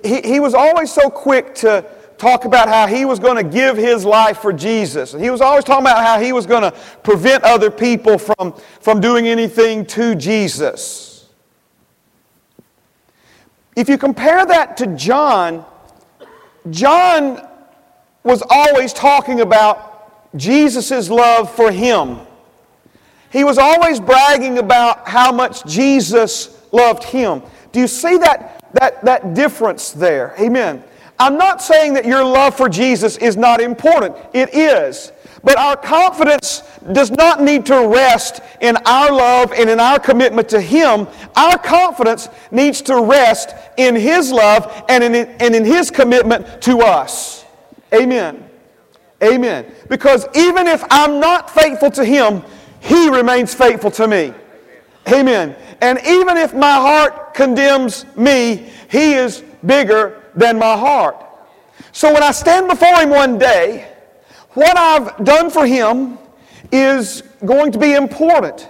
He, 0.04 0.20
he 0.20 0.40
was 0.42 0.54
always 0.54 0.92
so 0.92 1.10
quick 1.10 1.56
to 1.56 1.86
talk 2.18 2.44
about 2.44 2.68
how 2.68 2.88
he 2.88 3.06
was 3.06 3.20
going 3.20 3.38
to 3.38 3.50
give 3.50 3.78
his 3.78 4.04
life 4.04 4.40
for 4.40 4.52
Jesus. 4.52 5.14
And 5.14 5.24
he 5.24 5.30
was 5.30 5.40
always 5.40 5.64
talking 5.64 5.86
about 5.86 6.04
how 6.06 6.20
he 6.20 6.34
was 6.34 6.46
going 6.46 6.64
to 6.64 6.78
prevent 7.04 7.46
other 7.46 7.72
people 7.72 8.18
from, 8.18 8.54
from 8.82 9.00
doing 9.00 9.30
anything 9.30 9.86
to 9.88 10.14
Jesus. 10.14 11.15
If 13.76 13.90
you 13.90 13.98
compare 13.98 14.46
that 14.46 14.78
to 14.78 14.88
John, 14.96 15.66
John 16.70 17.48
was 18.24 18.44
always 18.50 18.94
talking 18.94 19.42
about 19.42 20.38
Jesus' 20.38 21.10
love 21.10 21.54
for 21.54 21.72
him. 21.72 22.20
He 23.32 23.44
was 23.44 23.58
always 23.58 24.00
bragging 24.00 24.58
about 24.58 25.08
how 25.08 25.32
much 25.32 25.66
Jesus 25.66 26.66
loved 26.72 27.04
him. 27.04 27.42
Do 27.72 27.80
you 27.82 27.88
see 27.88 28.18
that 28.18 28.56
that, 28.76 29.04
that 29.06 29.34
difference 29.34 29.92
there. 29.92 30.36
Amen. 30.40 30.84
I'm 31.18 31.38
not 31.38 31.62
saying 31.62 31.94
that 31.94 32.06
your 32.06 32.24
love 32.24 32.56
for 32.56 32.68
Jesus 32.68 33.18
is 33.18 33.38
not 33.38 33.62
important. 33.62 34.18
It 34.34 34.54
is. 34.54 35.12
But 35.46 35.60
our 35.60 35.78
confidence 35.78 36.64
does 36.92 37.12
not 37.12 37.40
need 37.40 37.68
to 37.68 37.88
rest 37.88 38.42
in 38.62 38.76
our 38.78 39.12
love 39.12 39.54
and 39.54 39.70
in 39.70 39.80
our 39.80 40.00
commitment 40.00 40.50
to 40.50 40.60
Him. 40.60 41.08
Our 41.36 41.60
confidence 41.60 42.30
needs 42.50 42.82
to 42.84 43.00
rest 43.00 43.54
in 43.78 43.96
His 43.96 44.32
love 44.32 44.84
and 44.90 45.04
in, 45.04 45.16
and 45.16 45.54
in 45.54 45.64
His 45.64 45.92
commitment 45.92 46.64
to 46.64 46.80
us. 46.80 47.46
Amen. 47.94 48.50
Amen. 49.24 49.72
Because 49.88 50.26
even 50.36 50.66
if 50.66 50.84
I'm 50.90 51.20
not 51.20 51.52
faithful 51.52 51.92
to 51.92 52.04
Him, 52.04 52.42
He 52.80 53.08
remains 53.10 53.54
faithful 53.54 53.92
to 53.92 54.08
me. 54.08 54.34
Amen. 55.08 55.56
And 55.80 56.00
even 56.08 56.38
if 56.38 56.56
my 56.56 56.74
heart 56.74 57.36
condemns 57.36 58.08
me, 58.18 58.72
He 58.90 59.14
is 59.14 59.44
bigger 59.64 60.24
than 60.34 60.58
my 60.58 60.76
heart. 60.76 61.24
So 61.92 62.12
when 62.12 62.24
I 62.24 62.32
stand 62.32 62.68
before 62.68 62.96
Him 62.96 63.12
one 63.12 63.38
day, 63.38 63.92
what 64.56 64.78
I've 64.78 65.24
done 65.24 65.50
for 65.50 65.66
him 65.66 66.18
is 66.72 67.22
going 67.46 67.72
to 67.74 67.78
be 67.78 67.94
important, 67.94 68.68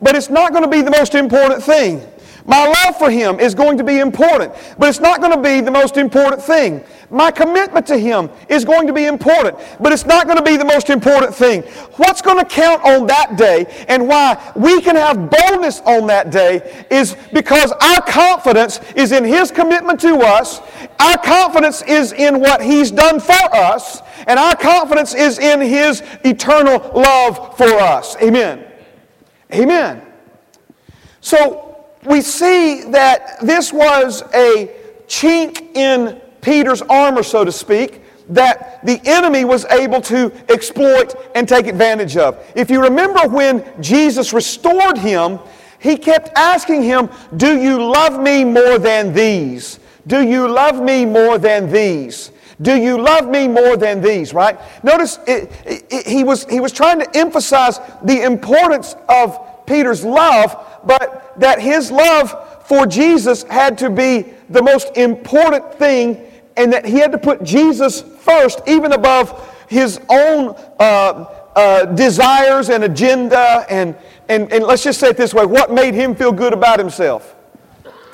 but 0.00 0.16
it's 0.16 0.28
not 0.28 0.52
going 0.52 0.64
to 0.64 0.70
be 0.70 0.82
the 0.82 0.90
most 0.90 1.14
important 1.14 1.62
thing. 1.62 2.00
My 2.44 2.66
love 2.66 2.96
for 2.98 3.10
him 3.10 3.38
is 3.38 3.54
going 3.54 3.78
to 3.78 3.84
be 3.84 3.98
important, 3.98 4.52
but 4.78 4.88
it's 4.88 5.00
not 5.00 5.20
going 5.20 5.32
to 5.32 5.40
be 5.40 5.60
the 5.60 5.70
most 5.70 5.96
important 5.96 6.42
thing. 6.42 6.82
My 7.08 7.30
commitment 7.30 7.86
to 7.86 7.98
him 7.98 8.30
is 8.48 8.64
going 8.64 8.86
to 8.86 8.92
be 8.92 9.04
important, 9.04 9.58
but 9.78 9.92
it's 9.92 10.06
not 10.06 10.26
going 10.26 10.38
to 10.38 10.42
be 10.42 10.56
the 10.56 10.64
most 10.64 10.90
important 10.90 11.34
thing. 11.34 11.62
What's 11.96 12.22
going 12.22 12.38
to 12.38 12.44
count 12.44 12.82
on 12.84 13.06
that 13.06 13.36
day 13.36 13.84
and 13.86 14.08
why 14.08 14.52
we 14.56 14.80
can 14.80 14.96
have 14.96 15.30
boldness 15.30 15.80
on 15.80 16.06
that 16.08 16.30
day 16.30 16.86
is 16.90 17.16
because 17.32 17.70
our 17.72 18.00
confidence 18.02 18.80
is 18.96 19.12
in 19.12 19.24
his 19.24 19.50
commitment 19.50 20.00
to 20.00 20.16
us, 20.20 20.60
our 20.98 21.18
confidence 21.18 21.82
is 21.82 22.12
in 22.12 22.40
what 22.40 22.62
he's 22.62 22.90
done 22.90 23.20
for 23.20 23.54
us, 23.54 24.00
and 24.26 24.38
our 24.38 24.56
confidence 24.56 25.14
is 25.14 25.38
in 25.38 25.60
his 25.60 26.02
eternal 26.24 26.78
love 26.94 27.56
for 27.56 27.70
us. 27.74 28.16
Amen. 28.22 28.64
Amen. 29.52 30.02
So, 31.20 31.61
we 32.04 32.20
see 32.20 32.82
that 32.90 33.40
this 33.40 33.72
was 33.72 34.22
a 34.34 34.74
chink 35.06 35.76
in 35.76 36.20
Peter's 36.40 36.82
armor, 36.82 37.22
so 37.22 37.44
to 37.44 37.52
speak, 37.52 38.02
that 38.28 38.84
the 38.84 39.00
enemy 39.04 39.44
was 39.44 39.64
able 39.66 40.00
to 40.00 40.32
exploit 40.48 41.14
and 41.34 41.48
take 41.48 41.66
advantage 41.66 42.16
of. 42.16 42.44
If 42.54 42.70
you 42.70 42.82
remember 42.82 43.28
when 43.28 43.64
Jesus 43.82 44.32
restored 44.32 44.98
him, 44.98 45.38
he 45.78 45.96
kept 45.96 46.30
asking 46.36 46.82
him, 46.82 47.08
Do 47.36 47.60
you 47.60 47.82
love 47.82 48.20
me 48.20 48.44
more 48.44 48.78
than 48.78 49.12
these? 49.12 49.80
Do 50.06 50.26
you 50.26 50.48
love 50.48 50.82
me 50.82 51.04
more 51.04 51.38
than 51.38 51.70
these? 51.70 52.30
Do 52.60 52.76
you 52.76 53.00
love 53.00 53.28
me 53.28 53.48
more 53.48 53.76
than 53.76 54.00
these, 54.00 54.32
right? 54.32 54.58
Notice 54.84 55.18
it, 55.26 55.50
it, 55.64 56.06
he, 56.06 56.22
was, 56.22 56.44
he 56.46 56.60
was 56.60 56.70
trying 56.72 57.00
to 57.00 57.16
emphasize 57.16 57.80
the 58.04 58.22
importance 58.22 58.94
of 59.08 59.61
Peter's 59.72 60.04
love, 60.04 60.54
but 60.84 61.32
that 61.40 61.58
his 61.58 61.90
love 61.90 62.66
for 62.66 62.86
Jesus 62.86 63.42
had 63.44 63.78
to 63.78 63.88
be 63.88 64.26
the 64.50 64.62
most 64.62 64.94
important 64.98 65.72
thing 65.74 66.30
and 66.58 66.70
that 66.74 66.84
he 66.84 66.98
had 66.98 67.10
to 67.12 67.18
put 67.18 67.42
Jesus 67.42 68.02
first, 68.02 68.60
even 68.66 68.92
above 68.92 69.50
his 69.70 69.98
own 70.10 70.54
uh, 70.78 71.24
uh, 71.56 71.86
desires 71.86 72.68
and 72.68 72.84
agenda. 72.84 73.64
And, 73.70 73.96
and, 74.28 74.52
and 74.52 74.62
let's 74.64 74.84
just 74.84 75.00
say 75.00 75.08
it 75.08 75.16
this 75.16 75.32
way 75.32 75.46
what 75.46 75.72
made 75.72 75.94
him 75.94 76.14
feel 76.14 76.32
good 76.32 76.52
about 76.52 76.78
himself? 76.78 77.34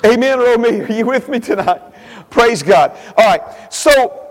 Amen, 0.06 0.38
Romy? 0.38 0.82
Are 0.82 0.92
you 0.92 1.06
with 1.06 1.28
me 1.28 1.40
tonight? 1.40 1.82
Praise 2.30 2.62
God. 2.62 2.96
All 3.16 3.26
right, 3.26 3.72
so 3.72 4.28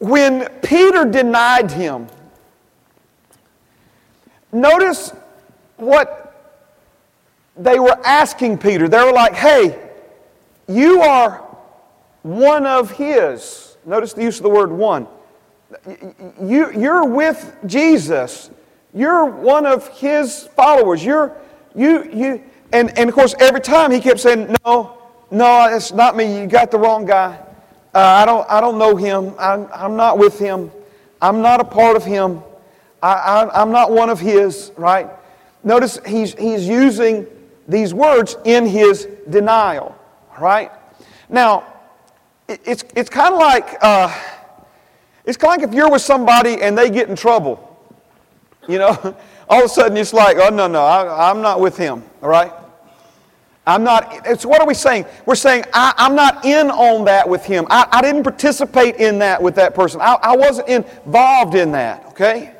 when 0.00 0.48
Peter 0.62 1.04
denied 1.04 1.70
him, 1.70 2.08
notice 4.50 5.12
what 5.78 6.24
they 7.56 7.78
were 7.78 7.98
asking 8.04 8.58
Peter. 8.58 8.88
They 8.88 9.02
were 9.02 9.12
like, 9.12 9.34
hey, 9.34 9.90
you 10.68 11.00
are 11.02 11.44
one 12.22 12.66
of 12.66 12.90
his. 12.92 13.76
Notice 13.84 14.12
the 14.12 14.22
use 14.22 14.36
of 14.38 14.42
the 14.42 14.50
word 14.50 14.70
one. 14.70 15.06
You, 16.40 16.72
you're 16.72 17.04
with 17.04 17.56
Jesus. 17.66 18.50
You're 18.94 19.26
one 19.26 19.66
of 19.66 19.88
his 19.88 20.46
followers. 20.56 21.04
You're, 21.04 21.36
you, 21.74 22.04
you, 22.12 22.44
and, 22.72 22.96
and 22.98 23.08
of 23.08 23.14
course, 23.14 23.34
every 23.40 23.60
time 23.60 23.90
he 23.90 24.00
kept 24.00 24.20
saying, 24.20 24.54
no, 24.64 24.98
no, 25.30 25.74
it's 25.74 25.92
not 25.92 26.16
me. 26.16 26.40
You 26.40 26.46
got 26.46 26.70
the 26.70 26.78
wrong 26.78 27.04
guy. 27.04 27.38
Uh, 27.94 27.98
I, 27.98 28.24
don't, 28.24 28.48
I 28.50 28.60
don't 28.60 28.78
know 28.78 28.96
him. 28.96 29.34
I'm, 29.38 29.68
I'm 29.72 29.96
not 29.96 30.18
with 30.18 30.38
him. 30.38 30.70
I'm 31.20 31.42
not 31.42 31.60
a 31.60 31.64
part 31.64 31.96
of 31.96 32.04
him. 32.04 32.42
I, 33.02 33.12
I, 33.12 33.62
I'm 33.62 33.70
not 33.70 33.90
one 33.90 34.10
of 34.10 34.20
his, 34.20 34.72
right? 34.76 35.08
Notice 35.64 35.98
he's, 36.06 36.34
he's 36.34 36.66
using 36.66 37.26
these 37.66 37.92
words 37.92 38.36
in 38.44 38.66
his 38.66 39.06
denial, 39.28 39.96
right? 40.40 40.70
Now, 41.28 41.64
it's, 42.48 42.84
it's 42.96 43.10
kind 43.10 43.34
of 43.34 43.40
like, 43.40 43.76
uh, 43.82 44.16
it's 45.24 45.36
kind 45.36 45.54
of 45.54 45.60
like 45.60 45.68
if 45.68 45.74
you're 45.74 45.90
with 45.90 46.02
somebody 46.02 46.62
and 46.62 46.76
they 46.76 46.90
get 46.90 47.08
in 47.08 47.16
trouble. 47.16 47.64
You 48.66 48.78
know, 48.78 49.16
all 49.48 49.58
of 49.58 49.66
a 49.66 49.68
sudden 49.68 49.96
it's 49.96 50.12
like, 50.12 50.38
oh, 50.38 50.48
no, 50.48 50.66
no, 50.66 50.84
I, 50.84 51.30
I'm 51.30 51.42
not 51.42 51.60
with 51.60 51.76
him, 51.76 52.02
all 52.22 52.28
right? 52.28 52.52
I'm 53.66 53.84
not, 53.84 54.26
it's 54.26 54.46
what 54.46 54.62
are 54.62 54.66
we 54.66 54.72
saying? 54.72 55.04
We're 55.26 55.34
saying, 55.34 55.64
I, 55.74 55.92
am 55.98 56.14
not 56.14 56.46
in 56.46 56.70
on 56.70 57.04
that 57.04 57.28
with 57.28 57.44
him. 57.44 57.66
I, 57.68 57.86
I 57.92 58.00
didn't 58.00 58.22
participate 58.22 58.96
in 58.96 59.18
that 59.18 59.42
with 59.42 59.56
that 59.56 59.74
person. 59.74 60.00
I, 60.00 60.14
I 60.22 60.36
wasn't 60.36 60.68
involved 60.68 61.54
in 61.54 61.72
that, 61.72 62.06
okay? 62.06 62.54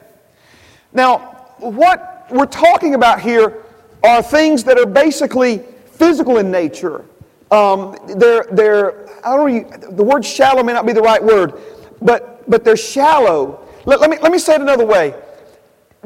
Now, 0.92 1.18
what 1.61 2.17
we're 2.30 2.46
talking 2.46 2.94
about 2.94 3.20
here 3.20 3.64
are 4.02 4.22
things 4.22 4.64
that 4.64 4.78
are 4.78 4.86
basically 4.86 5.58
physical 5.92 6.38
in 6.38 6.50
nature. 6.50 7.04
Um, 7.50 7.96
they're, 8.16 8.46
they're, 8.52 9.08
I 9.24 9.36
don't 9.36 9.70
know, 9.70 9.90
the 9.90 10.04
word 10.04 10.24
shallow 10.24 10.62
may 10.62 10.72
not 10.72 10.86
be 10.86 10.92
the 10.92 11.02
right 11.02 11.22
word, 11.22 11.54
but, 12.02 12.48
but 12.48 12.64
they're 12.64 12.76
shallow. 12.76 13.66
Let, 13.86 14.00
let, 14.00 14.10
me, 14.10 14.18
let 14.20 14.30
me 14.30 14.38
say 14.38 14.54
it 14.54 14.60
another 14.60 14.86
way. 14.86 15.14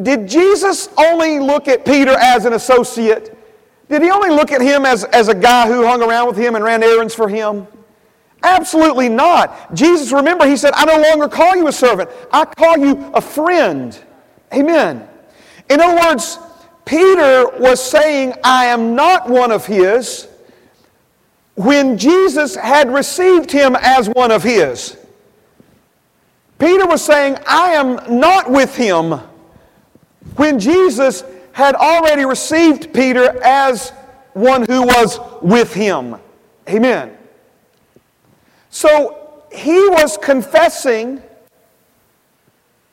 Did 0.01 0.29
Jesus 0.29 0.89
only 0.97 1.39
look 1.39 1.69
at 1.69 1.85
Peter 1.85 2.13
as 2.13 2.45
an 2.45 2.55
associate? 2.55 3.37
Did 3.89 4.03
he 4.03 4.11
only 4.11 4.31
look 4.31 4.53
at 4.53 4.63
him 4.63 4.87
as, 4.87 5.05
as 5.05 5.29
a 5.29 5.35
guy 5.35 5.67
who 5.67 5.85
hung 5.85 6.03
around 6.03 6.29
with 6.29 6.37
him 6.37 6.55
and 6.55 6.65
ran 6.65 6.83
errands 6.83 7.15
for 7.15 7.29
him? 7.29 7.67
Absolutely 8.43 9.09
not. 9.09 9.75
Jesus, 9.75 10.11
remember, 10.13 10.47
he 10.47 10.57
said, 10.57 10.73
I 10.75 10.85
no 10.85 11.01
longer 11.01 11.29
call 11.29 11.55
you 11.57 11.69
a 11.69 11.73
servant, 11.73 12.09
I 12.33 12.45
call 12.45 12.79
you 12.79 13.11
a 13.13 13.21
friend. 13.21 13.99
Amen. 14.53 15.09
In 15.73 15.81
other 15.81 15.97
words, 16.07 16.39
Peter 16.85 17.49
was 17.59 17.83
saying, 17.83 18.35
I 18.45 18.67
am 18.67 18.95
not 18.95 19.27
one 19.27 19.51
of 19.51 19.65
his, 19.65 20.29
when 21.55 21.97
Jesus 21.97 22.55
had 22.57 22.93
received 22.93 23.51
him 23.51 23.75
as 23.81 24.07
one 24.11 24.31
of 24.31 24.43
his. 24.43 24.99
Peter 26.59 26.87
was 26.87 27.03
saying, 27.03 27.39
I 27.47 27.71
am 27.71 28.21
not 28.21 28.51
with 28.51 28.77
him, 28.77 29.13
when 30.37 30.59
Jesus 30.59 31.25
had 31.53 31.75
already 31.75 32.27
received 32.27 32.93
Peter 32.93 33.43
as 33.43 33.91
one 34.35 34.67
who 34.69 34.83
was 34.83 35.19
with 35.41 35.73
him. 35.73 36.17
Amen. 36.69 37.17
So 38.69 39.45
he 39.51 39.89
was 39.89 40.19
confessing, 40.19 41.23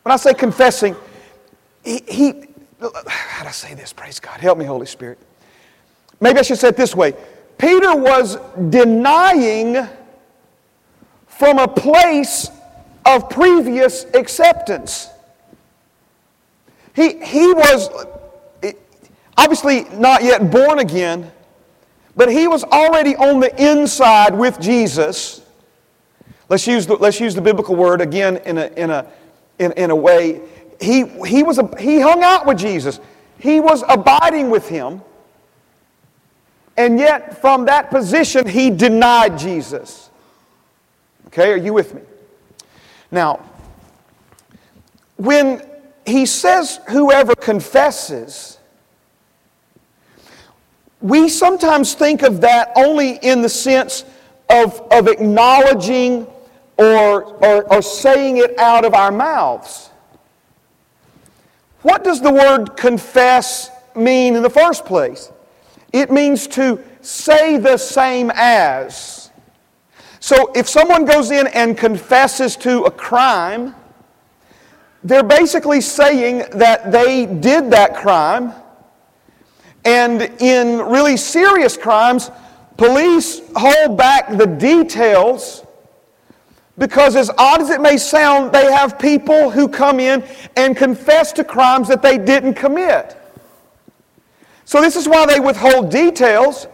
when 0.04 0.14
I 0.14 0.16
say 0.16 0.34
confessing, 0.34 0.96
he, 1.84 2.04
he 2.08 2.46
Uh, 2.82 2.90
how 3.08 3.44
do 3.44 3.50
I 3.50 3.52
say 3.52 3.74
this? 3.74 3.92
Praise 3.92 4.20
God. 4.20 4.40
Help 4.40 4.58
me, 4.58 4.66
Holy 4.66 4.86
Spirit. 4.86 5.18
Maybe 6.22 6.40
I 6.40 6.42
should 6.42 6.58
say 6.58 6.70
it 6.70 6.78
this 6.78 6.96
way 6.96 7.14
Peter 7.58 7.96
was 7.96 8.38
denying 8.70 9.88
from 11.28 11.60
a 11.60 11.68
place 11.68 12.50
of 13.06 13.30
previous 13.30 14.06
acceptance. 14.14 15.10
He, 16.96 17.24
he 17.24 17.54
was 17.54 17.90
obviously 19.38 19.86
not 19.98 20.24
yet 20.24 20.52
born 20.52 20.80
again, 20.80 21.32
but 22.16 22.30
he 22.30 22.48
was 22.48 22.64
already 22.66 23.16
on 23.16 23.40
the 23.40 23.56
inside 23.62 24.38
with 24.38 24.60
Jesus. 24.60 25.42
Let's 26.50 26.68
use 26.68 26.86
the, 26.88 26.96
let's 26.96 27.20
use 27.20 27.36
the 27.36 27.42
biblical 27.42 27.76
word 27.76 28.02
again 28.02 28.38
in 28.38 28.58
a, 28.58 28.68
in 28.76 28.90
a, 28.90 29.06
in, 29.60 29.72
in 29.74 29.92
a 29.92 29.96
way 29.96 30.42
he, 30.80 31.06
he, 31.26 31.44
was 31.44 31.58
a, 31.58 31.70
he 31.80 32.00
hung 32.00 32.24
out 32.24 32.46
with 32.46 32.58
Jesus. 32.58 33.00
He 33.38 33.60
was 33.60 33.84
abiding 33.88 34.50
with 34.50 34.68
him. 34.68 35.02
And 36.78 36.98
yet, 36.98 37.42
from 37.42 37.66
that 37.66 37.90
position, 37.90 38.48
he 38.48 38.70
denied 38.70 39.38
Jesus. 39.38 40.10
Okay, 41.28 41.52
are 41.52 41.58
you 41.58 41.74
with 41.74 41.94
me? 41.94 42.02
Now, 43.12 43.46
when 45.18 45.62
he 46.06 46.26
says, 46.26 46.80
whoever 46.90 47.36
confesses, 47.36 48.58
we 51.02 51.30
sometimes 51.30 51.94
think 51.94 52.24
of 52.24 52.42
that 52.42 52.72
only 52.76 53.18
in 53.18 53.42
the 53.42 53.50
sense 53.50 54.06
of, 54.50 54.82
of 54.92 55.08
acknowledging 55.08 56.26
or, 56.78 57.24
or, 57.24 57.74
or 57.74 57.82
saying 57.82 58.38
it 58.38 58.58
out 58.58 58.86
of 58.86 58.94
our 58.94 59.12
mouths. 59.12 59.90
What 61.82 62.04
does 62.04 62.22
the 62.22 62.32
word 62.32 62.76
confess 62.76 63.72
mean 63.96 64.36
in 64.36 64.44
the 64.44 64.50
first 64.50 64.86
place? 64.86 65.32
It 65.94 66.12
means 66.12 66.48
to 66.48 66.84
say 67.02 67.58
the 67.58 67.78
same 67.78 68.32
as. 68.36 69.32
So 70.20 70.52
if 70.54 70.68
someone 70.68 71.06
goes 71.06 71.32
in 71.32 71.48
and 71.48 71.78
confesses 71.78 72.56
to 72.58 72.84
a 72.84 72.92
crime, 72.92 73.76
they're 75.04 75.24
basically 75.24 75.80
saying 75.82 76.44
that 76.52 76.92
they 76.92 77.26
did 77.26 77.72
that 77.72 77.96
crime. 77.96 78.54
And 79.86 80.22
in 80.42 80.80
really 80.80 81.16
serious 81.16 81.78
crimes, 81.78 82.30
police 82.76 83.42
hold 83.56 83.98
back 83.98 84.38
the 84.38 84.46
details 84.46 85.66
because, 86.80 87.18
as 87.18 87.30
odd 87.38 87.62
as 87.62 87.70
it 87.70 87.82
may 87.82 87.98
sound, 87.98 88.54
they 88.54 88.72
have 88.72 88.98
people 88.98 89.52
who 89.52 89.68
come 89.68 90.00
in 90.00 90.24
and 90.56 90.76
confess 90.76 91.34
to 91.34 91.44
crimes 91.44 91.90
that 91.90 92.02
they 92.02 92.18
didn't 92.18 92.54
commit. 92.54 93.18
So, 94.64 94.82
this 94.82 94.96
is 94.96 95.08
why 95.08 95.26
they 95.26 95.42
withhold 95.42 95.92
details 95.92 96.68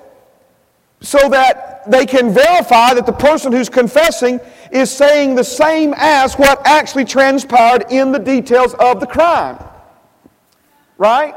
so 1.01 1.27
that 1.29 1.89
they 1.89 2.05
can 2.05 2.31
verify 2.31 2.93
that 2.93 3.07
the 3.07 3.13
person 3.13 3.51
who's 3.51 3.67
confessing 3.67 4.39
is 4.71 4.91
saying 4.91 5.35
the 5.35 5.43
same 5.43 5.93
as 5.97 6.35
what 6.35 6.65
actually 6.65 7.05
transpired 7.05 7.85
in 7.89 8.11
the 8.11 8.19
details 8.19 8.75
of 8.75 8.99
the 8.99 9.07
crime. 9.07 9.57
Right? 10.99 11.33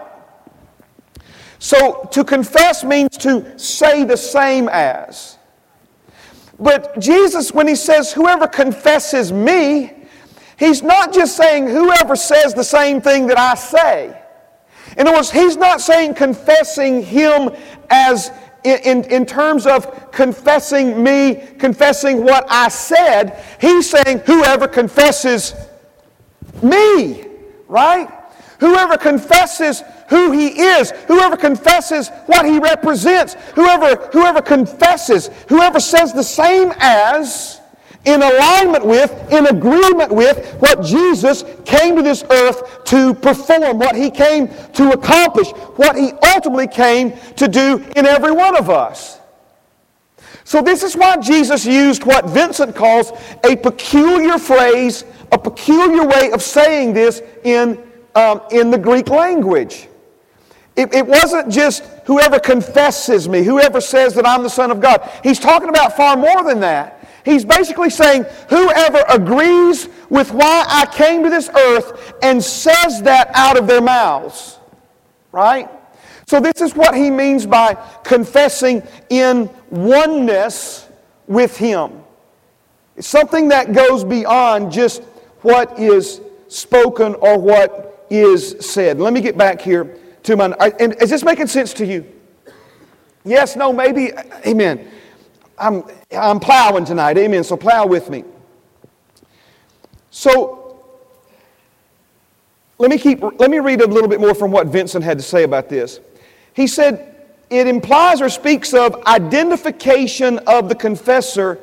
So, 1.58 2.06
to 2.12 2.22
confess 2.22 2.84
means 2.84 3.16
to 3.18 3.58
say 3.58 4.04
the 4.04 4.16
same 4.16 4.68
as. 4.68 5.37
But 6.58 6.98
Jesus, 6.98 7.52
when 7.52 7.68
he 7.68 7.74
says, 7.74 8.12
Whoever 8.12 8.48
confesses 8.48 9.32
me, 9.32 9.92
he's 10.58 10.82
not 10.82 11.12
just 11.12 11.36
saying 11.36 11.68
whoever 11.68 12.16
says 12.16 12.54
the 12.54 12.64
same 12.64 13.00
thing 13.00 13.26
that 13.28 13.38
I 13.38 13.54
say. 13.54 14.20
In 14.96 15.06
other 15.06 15.16
words, 15.16 15.30
he's 15.30 15.56
not 15.56 15.80
saying 15.80 16.14
confessing 16.14 17.02
him 17.02 17.50
as 17.90 18.32
in, 18.64 18.78
in, 18.80 19.04
in, 19.04 19.26
terms 19.26 19.66
of 19.66 20.10
confessing 20.10 21.02
me, 21.02 21.36
confessing 21.58 22.24
what 22.24 22.44
I 22.48 22.68
said. 22.68 23.44
He's 23.60 23.88
saying 23.88 24.20
whoever 24.26 24.66
confesses 24.66 25.54
me, 26.60 27.24
right? 27.68 28.08
Whoever 28.58 28.96
confesses 28.96 29.84
who 30.08 30.32
he 30.32 30.60
is, 30.60 30.90
whoever 31.06 31.36
confesses 31.36 32.08
what 32.26 32.46
he 32.46 32.58
represents, 32.58 33.34
whoever, 33.54 33.96
whoever 34.12 34.40
confesses, 34.40 35.28
whoever 35.48 35.80
says 35.80 36.12
the 36.12 36.22
same 36.22 36.72
as, 36.78 37.60
in 38.04 38.22
alignment 38.22 38.86
with, 38.86 39.12
in 39.30 39.46
agreement 39.46 40.10
with 40.10 40.54
what 40.60 40.82
Jesus 40.82 41.44
came 41.64 41.96
to 41.96 42.02
this 42.02 42.24
earth 42.30 42.84
to 42.84 43.12
perform, 43.14 43.78
what 43.78 43.96
he 43.96 44.10
came 44.10 44.48
to 44.72 44.92
accomplish, 44.92 45.50
what 45.76 45.96
he 45.96 46.12
ultimately 46.34 46.68
came 46.68 47.12
to 47.36 47.48
do 47.48 47.84
in 47.96 48.06
every 48.06 48.32
one 48.32 48.56
of 48.56 48.70
us. 48.70 49.18
So, 50.44 50.62
this 50.62 50.82
is 50.82 50.96
why 50.96 51.18
Jesus 51.18 51.66
used 51.66 52.04
what 52.04 52.24
Vincent 52.30 52.74
calls 52.74 53.12
a 53.44 53.54
peculiar 53.56 54.38
phrase, 54.38 55.04
a 55.30 55.38
peculiar 55.38 56.06
way 56.06 56.30
of 56.32 56.40
saying 56.40 56.94
this 56.94 57.20
in, 57.44 57.82
um, 58.14 58.40
in 58.50 58.70
the 58.70 58.78
Greek 58.78 59.10
language. 59.10 59.88
It, 60.78 60.94
it 60.94 61.04
wasn't 61.04 61.50
just 61.50 61.82
whoever 62.04 62.38
confesses 62.38 63.28
me, 63.28 63.42
whoever 63.42 63.80
says 63.80 64.14
that 64.14 64.24
I'm 64.24 64.44
the 64.44 64.48
Son 64.48 64.70
of 64.70 64.80
God. 64.80 65.10
He's 65.24 65.40
talking 65.40 65.68
about 65.68 65.96
far 65.96 66.16
more 66.16 66.44
than 66.44 66.60
that. 66.60 67.04
He's 67.24 67.44
basically 67.44 67.90
saying, 67.90 68.24
whoever 68.48 69.02
agrees 69.08 69.88
with 70.08 70.32
why 70.32 70.64
I 70.68 70.86
came 70.86 71.24
to 71.24 71.30
this 71.30 71.48
earth 71.48 72.14
and 72.22 72.40
says 72.40 73.02
that 73.02 73.32
out 73.34 73.58
of 73.58 73.66
their 73.66 73.80
mouths. 73.80 74.60
Right? 75.32 75.68
So, 76.28 76.38
this 76.38 76.60
is 76.60 76.76
what 76.76 76.94
he 76.94 77.10
means 77.10 77.44
by 77.44 77.74
confessing 78.04 78.86
in 79.10 79.50
oneness 79.70 80.88
with 81.26 81.56
him. 81.56 82.04
It's 82.96 83.08
something 83.08 83.48
that 83.48 83.72
goes 83.72 84.04
beyond 84.04 84.70
just 84.70 85.02
what 85.42 85.76
is 85.76 86.20
spoken 86.46 87.16
or 87.16 87.36
what 87.36 88.06
is 88.10 88.64
said. 88.64 89.00
Let 89.00 89.12
me 89.12 89.20
get 89.20 89.36
back 89.36 89.60
here 89.60 89.98
to 90.28 90.36
my. 90.36 90.54
And 90.78 90.94
is 91.02 91.10
this 91.10 91.24
making 91.24 91.48
sense 91.48 91.72
to 91.74 91.86
you? 91.86 92.06
Yes, 93.24 93.56
no, 93.56 93.72
maybe. 93.72 94.12
Amen. 94.46 94.88
I'm, 95.58 95.84
I'm 96.12 96.38
plowing 96.38 96.84
tonight. 96.84 97.18
Amen. 97.18 97.42
So 97.42 97.56
plow 97.56 97.86
with 97.86 98.08
me. 98.10 98.24
So 100.10 100.80
let 102.78 102.90
me 102.90 102.98
keep 102.98 103.22
let 103.22 103.50
me 103.50 103.58
read 103.58 103.80
a 103.80 103.86
little 103.86 104.08
bit 104.08 104.20
more 104.20 104.34
from 104.34 104.50
what 104.50 104.68
Vincent 104.68 105.04
had 105.04 105.18
to 105.18 105.24
say 105.24 105.42
about 105.42 105.68
this. 105.68 106.00
He 106.54 106.66
said 106.66 107.26
it 107.50 107.66
implies 107.66 108.20
or 108.20 108.28
speaks 108.28 108.74
of 108.74 109.02
identification 109.06 110.38
of 110.40 110.68
the 110.68 110.74
confessor 110.74 111.58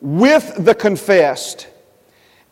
with 0.00 0.64
the 0.64 0.74
confessed 0.74 1.68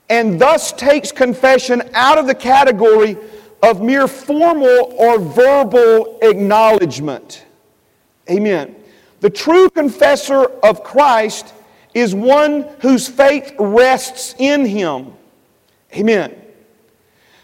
and 0.09 0.41
thus 0.41 0.73
takes 0.73 1.13
confession 1.13 1.83
out 1.95 2.19
of 2.19 2.27
the 2.27 2.35
category 2.35 3.17
of 3.63 3.83
mere 3.83 4.07
formal 4.07 4.95
or 4.97 5.19
verbal 5.19 6.19
acknowledgement. 6.23 7.45
Amen. 8.31 8.77
The 9.21 9.31
true 9.31 9.69
confessor 9.71 10.45
of 10.63 10.85
Christ 10.85 11.53
is 11.95 12.15
one 12.15 12.63
whose 12.81 13.09
faith 13.09 13.53
rests 13.59 14.35
in 14.39 14.65
him. 14.65 15.13
Amen. 15.95 16.35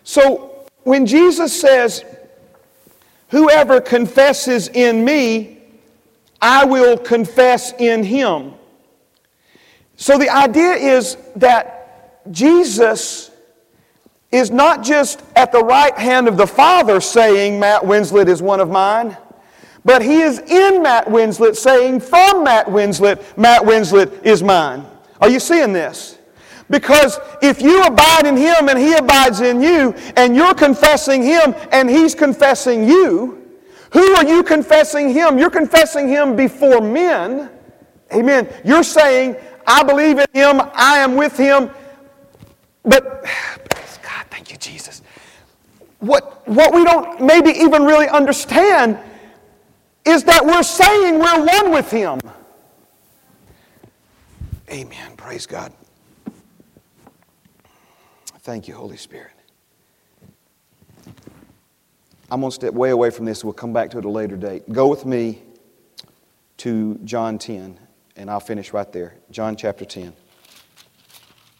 So 0.04 0.66
when 0.84 1.06
Jesus 1.06 1.58
says, 1.58 2.04
Whoever 3.34 3.80
confesses 3.80 4.68
in 4.68 5.04
me, 5.04 5.58
I 6.40 6.64
will 6.64 6.96
confess 6.96 7.72
in 7.80 8.04
him. 8.04 8.54
So 9.96 10.18
the 10.18 10.28
idea 10.28 10.74
is 10.74 11.16
that 11.34 12.30
Jesus 12.30 13.32
is 14.34 14.50
not 14.50 14.82
just 14.82 15.22
at 15.36 15.52
the 15.52 15.62
right 15.62 15.96
hand 15.96 16.26
of 16.26 16.36
the 16.36 16.46
Father 16.46 17.00
saying, 17.00 17.60
Matt 17.60 17.82
Winslet 17.82 18.28
is 18.28 18.42
one 18.42 18.60
of 18.60 18.68
mine, 18.68 19.16
but 19.84 20.02
he 20.02 20.22
is 20.22 20.40
in 20.40 20.82
Matt 20.82 21.06
Winslet 21.06 21.56
saying, 21.56 22.00
from 22.00 22.42
Matt 22.44 22.66
Winslet, 22.66 23.36
Matt 23.36 23.62
Winslet 23.62 24.24
is 24.24 24.42
mine. 24.42 24.84
Are 25.20 25.28
you 25.28 25.38
seeing 25.38 25.72
this? 25.72 26.18
Because 26.68 27.20
if 27.42 27.62
you 27.62 27.82
abide 27.82 28.26
in 28.26 28.36
him 28.36 28.68
and 28.68 28.78
he 28.78 28.94
abides 28.94 29.40
in 29.40 29.62
you, 29.62 29.94
and 30.16 30.34
you're 30.34 30.54
confessing 30.54 31.22
him 31.22 31.54
and 31.70 31.88
he's 31.88 32.14
confessing 32.14 32.88
you, 32.88 33.40
who 33.92 34.14
are 34.16 34.24
you 34.24 34.42
confessing 34.42 35.10
him? 35.10 35.38
You're 35.38 35.50
confessing 35.50 36.08
him 36.08 36.34
before 36.34 36.80
men. 36.80 37.50
Amen. 38.12 38.48
You're 38.64 38.82
saying, 38.82 39.36
I 39.66 39.84
believe 39.84 40.18
in 40.18 40.26
him, 40.32 40.60
I 40.74 40.98
am 40.98 41.14
with 41.14 41.36
him. 41.36 41.70
But 42.82 43.24
Thank 44.44 44.52
you, 44.52 44.72
Jesus. 44.72 45.00
What, 46.00 46.46
what 46.46 46.74
we 46.74 46.84
don't 46.84 47.22
maybe 47.22 47.48
even 47.50 47.84
really 47.84 48.08
understand 48.08 48.98
is 50.04 50.24
that 50.24 50.44
we're 50.44 50.62
saying 50.62 51.18
we're 51.18 51.46
one 51.46 51.72
with 51.72 51.90
Him. 51.90 52.20
Amen. 54.70 55.16
Praise 55.16 55.46
God. 55.46 55.72
Thank 58.40 58.68
you, 58.68 58.74
Holy 58.74 58.98
Spirit. 58.98 59.32
I'm 62.30 62.40
going 62.40 62.50
to 62.50 62.54
step 62.54 62.74
way 62.74 62.90
away 62.90 63.08
from 63.08 63.24
this. 63.24 63.42
We'll 63.42 63.54
come 63.54 63.72
back 63.72 63.88
to 63.92 63.96
it 63.96 64.00
at 64.00 64.04
a 64.04 64.10
later 64.10 64.36
date. 64.36 64.70
Go 64.70 64.88
with 64.88 65.06
me 65.06 65.40
to 66.58 66.96
John 67.04 67.38
10, 67.38 67.80
and 68.16 68.30
I'll 68.30 68.40
finish 68.40 68.74
right 68.74 68.92
there. 68.92 69.14
John 69.30 69.56
chapter 69.56 69.86
10. 69.86 70.12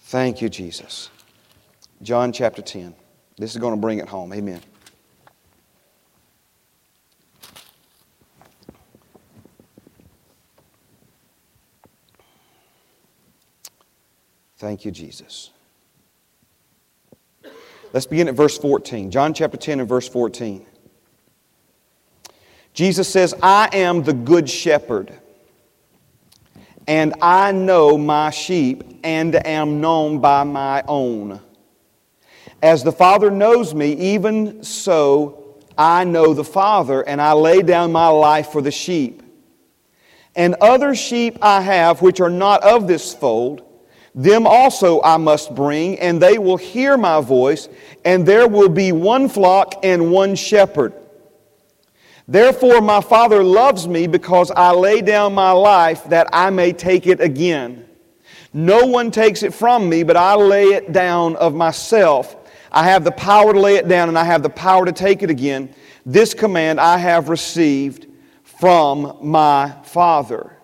Thank 0.03 0.43
you, 0.43 0.51
Jesus. 0.51 1.09
John 2.03 2.33
chapter 2.33 2.63
10. 2.63 2.95
This 3.37 3.55
is 3.55 3.61
going 3.61 3.75
to 3.75 3.81
bring 3.81 3.99
it 3.99 4.09
home. 4.09 4.33
Amen. 4.33 4.61
Thank 14.57 14.85
you, 14.85 14.91
Jesus. 14.91 15.51
Let's 17.93 18.07
begin 18.07 18.29
at 18.29 18.35
verse 18.35 18.57
14. 18.59 19.11
John 19.11 19.35
chapter 19.35 19.57
10 19.57 19.81
and 19.81 19.89
verse 19.89 20.09
14. 20.09 20.65
Jesus 22.73 23.09
says, 23.09 23.35
I 23.43 23.69
am 23.73 24.03
the 24.03 24.13
good 24.13 24.51
shepherd, 24.51 25.13
and 26.89 27.15
I 27.23 27.53
know 27.53 27.97
my 27.97 28.31
sheep, 28.31 29.01
and 29.05 29.35
am 29.47 29.81
known 29.81 30.21
by 30.21 30.43
my 30.43 30.83
own. 30.89 31.41
As 32.65 32.83
the 32.83 32.93
Father 32.93 33.31
knows 33.31 33.75
me, 33.75 33.93
even 33.93 34.65
so 34.65 35.59
I 35.77 36.05
know 36.05 36.33
the 36.33 36.45
Father, 36.45 37.03
and 37.03 37.21
I 37.21 37.35
lay 37.35 37.61
down 37.61 37.93
my 37.93 38.09
life 38.09 38.53
for 38.53 38.63
the 38.63 38.71
sheep. 38.71 39.23
And 40.35 40.55
other 40.63 40.95
sheep 40.95 41.37
I 41.43 41.61
have 41.61 42.01
which 42.01 42.23
are 42.23 42.31
not 42.31 42.65
of 42.65 42.89
this 42.89 43.13
fold. 43.13 43.63
Them 44.15 44.47
also 44.47 45.03
I 45.03 45.19
must 45.19 45.55
bring, 45.55 45.99
and 46.01 46.23
they 46.23 46.39
will 46.39 46.57
hear 46.57 46.97
my 46.97 47.21
voice, 47.21 47.69
and 48.03 48.25
there 48.25 48.49
will 48.49 48.71
be 48.71 48.93
one 48.93 49.29
flock 49.29 49.75
and 49.83 50.11
one 50.11 50.35
shepherd. 50.35 50.95
Therefore, 52.27 52.81
my 52.81 53.03
Father 53.03 53.45
loves 53.45 53.87
me 53.87 54.07
because 54.07 54.51
I 54.51 54.71
lay 54.71 55.03
down 55.03 55.35
my 55.35 55.51
life 55.51 56.05
that 56.05 56.31
I 56.33 56.49
may 56.49 56.73
take 56.73 57.07
it 57.07 57.21
again. 57.21 57.87
No 58.55 58.87
one 58.87 59.11
takes 59.11 59.43
it 59.43 59.53
from 59.53 59.87
me, 59.87 60.03
but 60.03 60.17
I 60.17 60.35
lay 60.37 60.69
it 60.69 60.93
down 60.93 61.37
of 61.37 61.55
myself. 61.55 62.37
I 62.75 62.83
have 62.83 63.05
the 63.05 63.13
power 63.13 63.53
to 63.53 63.61
lay 63.61 63.77
it 63.77 63.87
down, 63.87 64.09
and 64.09 64.19
I 64.19 64.25
have 64.25 64.43
the 64.43 64.51
power 64.51 64.85
to 64.85 64.91
take 64.91 65.23
it 65.23 65.31
again. 65.31 65.73
This 66.05 66.35
command 66.35 66.81
I 66.81 66.99
have 66.99 67.29
received 67.29 68.09
from 68.43 69.17
my 69.23 69.71
Father. 69.85 70.57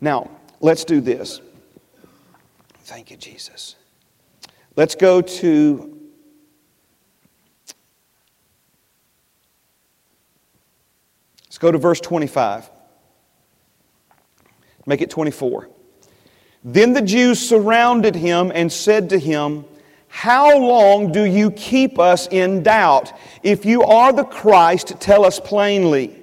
Now, 0.00 0.28
let's 0.60 0.84
do 0.84 1.00
this. 1.00 1.40
Thank 2.80 3.12
you, 3.12 3.16
Jesus. 3.16 3.76
Let's 4.74 4.96
go 4.96 5.22
to 5.22 5.88
Let's 11.44 11.58
go 11.58 11.70
to 11.70 11.78
verse 11.78 12.00
25. 12.00 12.68
Make 14.86 15.00
it 15.00 15.10
24. 15.10 15.68
Then 16.64 16.92
the 16.92 17.02
Jews 17.02 17.38
surrounded 17.38 18.16
him 18.16 18.50
and 18.52 18.72
said 18.72 19.10
to 19.10 19.18
him, 19.18 19.66
How 20.14 20.58
long 20.58 21.10
do 21.10 21.24
you 21.24 21.50
keep 21.52 21.98
us 21.98 22.28
in 22.28 22.62
doubt? 22.62 23.18
If 23.42 23.64
you 23.64 23.82
are 23.82 24.12
the 24.12 24.24
Christ, 24.24 25.00
tell 25.00 25.24
us 25.24 25.40
plainly. 25.40 26.21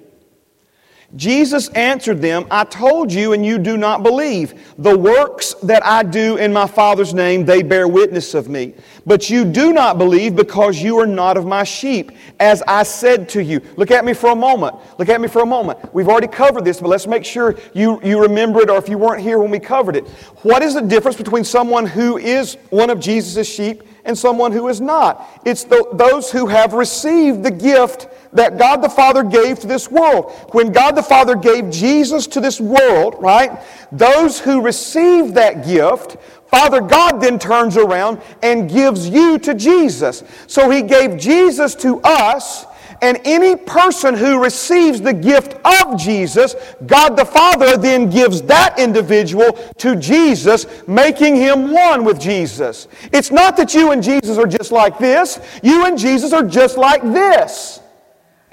Jesus 1.16 1.70
answered 1.70 2.22
them, 2.22 2.45
I 2.51 2.64
told 2.66 3.12
you, 3.12 3.34
and 3.34 3.43
you 3.43 3.57
do 3.57 3.78
not 3.78 4.03
believe. 4.03 4.74
The 4.78 4.95
works 4.95 5.55
that 5.64 5.84
I 5.84 6.03
do 6.03 6.38
in 6.38 6.53
my 6.53 6.68
Father's 6.68 7.16
name, 7.16 7.45
they 7.45 7.64
bear 7.64 7.88
witness 7.88 8.36
of 8.36 8.47
me. 8.47 8.76
But 9.07 9.28
you 9.28 9.43
do 9.43 9.74
not 9.74 9.97
believe 9.97 10.36
because 10.36 10.80
you 10.80 10.99
are 10.99 11.07
not 11.07 11.36
of 11.36 11.47
my 11.47 11.64
sheep, 11.64 12.12
as 12.39 12.62
I 12.68 12.84
said 12.84 13.28
to 13.30 13.43
you. 13.43 13.60
Look 13.76 13.89
at 13.89 14.05
me 14.05 14.14
for 14.14 14.30
a 14.30 14.36
moment. 14.36 14.76
Look 14.99 15.10
at 15.10 15.20
me 15.20 15.28
for 15.28 15.41
a 15.41 15.47
moment. 15.47 15.80
We've 15.95 16.07
already 16.07 16.28
covered 16.28 16.64
this, 16.64 16.80
but 16.80 16.89
let's 16.89 17.07
make 17.07 17.26
sure 17.26 17.57
you, 17.74 17.99
you 18.03 18.22
remember 18.22 18.62
it 18.62 18.70
or 18.70 18.78
if 18.78 18.88
you 18.88 18.99
weren't 18.99 19.24
here 19.24 19.39
when 19.39 19.49
we 19.49 19.60
covered 19.60 19.95
it. 19.95 20.07
What 20.43 20.62
is 20.62 20.76
the 20.76 20.82
difference 20.82 21.18
between 21.18 21.43
someone 21.43 21.88
who 21.88 22.20
is 22.20 22.55
one 22.70 22.91
of 22.91 22.99
Jesus' 22.99 23.51
sheep 23.51 23.82
and 24.05 24.16
someone 24.16 24.51
who 24.51 24.68
is 24.68 24.80
not? 24.80 25.28
It's 25.43 25.64
the, 25.64 25.89
those 25.93 26.32
who 26.32 26.45
have 26.45 26.74
received 26.74 27.41
the 27.41 27.51
gift 27.51 28.07
that 28.34 28.58
God 28.58 28.78
the 28.78 28.90
Father 28.90 29.24
gave 29.24 29.60
to 29.60 29.68
this 29.68 29.90
world. 29.90 30.32
When 30.52 30.72
God 30.72 30.96
the 30.96 31.04
Father 31.04 31.36
gave 31.36 31.70
Jesus 31.70 32.28
to 32.28 32.40
this 32.40 32.60
world, 32.60 33.16
right, 33.20 33.60
those 33.92 34.40
who 34.40 34.62
received 34.62 35.36
that 35.36 35.66
gift, 35.66 36.18
Father 36.48 36.82
God 36.82 37.22
then 37.22 37.40
turns 37.40 37.78
around 37.78 38.22
and 38.42 38.70
gives 38.70 39.08
you 39.08 39.38
to 39.40 39.54
Jesus. 39.54 40.24
So 40.48 40.70
He 40.70 40.82
gave 40.82 41.18
Jesus 41.18 41.76
to 41.76 42.00
us. 42.02 42.66
And 43.02 43.18
any 43.24 43.56
person 43.56 44.14
who 44.14 44.44
receives 44.44 45.00
the 45.00 45.14
gift 45.14 45.54
of 45.64 45.98
Jesus, 45.98 46.54
God 46.86 47.16
the 47.16 47.24
Father 47.24 47.78
then 47.78 48.10
gives 48.10 48.42
that 48.42 48.78
individual 48.78 49.54
to 49.78 49.96
Jesus, 49.96 50.66
making 50.86 51.38
him 51.38 51.72
one 51.72 52.04
with 52.04 52.20
Jesus. 52.20 52.90
It's 53.14 53.32
not 53.32 53.56
that 53.56 53.74
you 53.74 53.92
and 53.92 54.04
Jesus 54.04 54.38
are 54.38 54.46
just 54.46 54.74
like 54.74 54.98
this, 54.98 55.40
you 55.64 55.86
and 55.86 55.98
Jesus 55.98 56.34
are 56.34 56.44
just 56.44 56.78
like 56.78 57.02
this. 57.02 57.80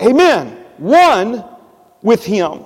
Amen. 0.00 0.64
One 0.78 1.44
with 2.02 2.24
him. 2.24 2.64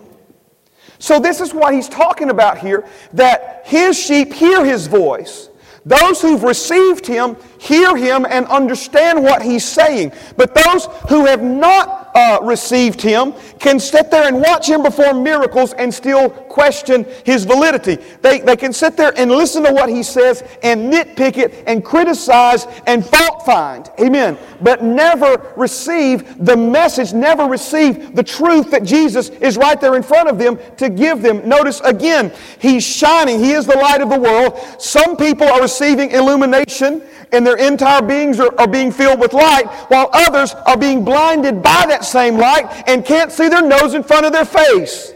So, 0.99 1.19
this 1.19 1.41
is 1.41 1.55
what 1.55 1.73
he's 1.73 1.89
talking 1.89 2.31
about 2.31 2.59
here 2.59 2.87
that 3.15 3.63
his 3.65 3.99
sheep 3.99 4.33
hear 4.33 4.65
his 4.65 4.87
voice. 4.87 5.49
Those 5.87 6.21
who've 6.21 6.43
received 6.43 7.07
him 7.07 7.37
hear 7.61 7.95
him 7.95 8.27
and 8.29 8.47
understand 8.47 9.23
what 9.23 9.43
he's 9.43 9.65
saying. 9.65 10.13
But 10.39 10.55
those 10.55 10.87
who 11.11 11.27
have 11.27 11.43
not 11.43 12.11
uh, 12.15 12.39
received 12.43 13.03
him 13.03 13.35
can 13.59 13.79
sit 13.79 14.11
there 14.11 14.27
and 14.27 14.41
watch 14.41 14.67
him 14.67 14.83
perform 14.83 15.23
miracles 15.23 15.75
and 15.75 15.93
still 15.93 16.31
question 16.31 17.05
his 17.25 17.45
validity. 17.45 17.97
They, 18.23 18.41
they 18.41 18.57
can 18.57 18.73
sit 18.73 18.97
there 18.97 19.13
and 19.15 19.31
listen 19.31 19.63
to 19.65 19.73
what 19.73 19.91
he 19.91 20.03
says 20.03 20.43
and 20.63 20.91
nitpick 20.91 21.37
it 21.37 21.63
and 21.67 21.85
criticize 21.85 22.67
and 22.87 23.05
fault 23.05 23.45
find. 23.45 23.91
Amen. 24.01 24.39
But 24.63 24.83
never 24.83 25.53
receive 25.55 26.43
the 26.45 26.57
message, 26.57 27.13
never 27.13 27.45
receive 27.45 28.17
the 28.17 28.25
truth 28.25 28.71
that 28.71 28.85
Jesus 28.85 29.29
is 29.29 29.59
right 29.59 29.79
there 29.79 29.97
in 29.97 30.03
front 30.03 30.31
of 30.31 30.39
them 30.39 30.59
to 30.79 30.89
give 30.89 31.21
them. 31.21 31.47
Notice 31.47 31.81
again, 31.81 32.33
he's 32.59 32.85
shining. 32.85 33.39
He 33.39 33.53
is 33.53 33.67
the 33.67 33.77
light 33.77 34.01
of 34.01 34.09
the 34.09 34.19
world. 34.19 34.59
Some 34.81 35.19
people 35.19 35.47
are 35.47 35.61
receiving 35.61 36.11
illumination 36.13 37.03
and 37.33 37.47
their 37.51 37.67
entire 37.67 38.01
beings 38.01 38.39
are, 38.39 38.55
are 38.61 38.69
being 38.69 38.93
filled 38.93 39.19
with 39.19 39.33
light, 39.33 39.67
while 39.89 40.09
others 40.13 40.55
are 40.55 40.77
being 40.77 41.05
blinded 41.05 41.63
by 41.63 41.85
that 41.89 42.05
same 42.05 42.37
light 42.37 42.85
and 42.87 43.05
can't 43.05 43.33
see 43.33 43.49
their 43.49 43.63
nose 43.63 43.95
in 43.95 44.05
front 44.05 44.25
of 44.25 44.33
their 44.33 44.45
face. 44.45 45.13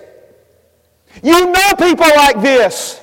You 1.22 1.52
know 1.52 1.72
people 1.78 2.08
like 2.16 2.42
this. 2.42 3.00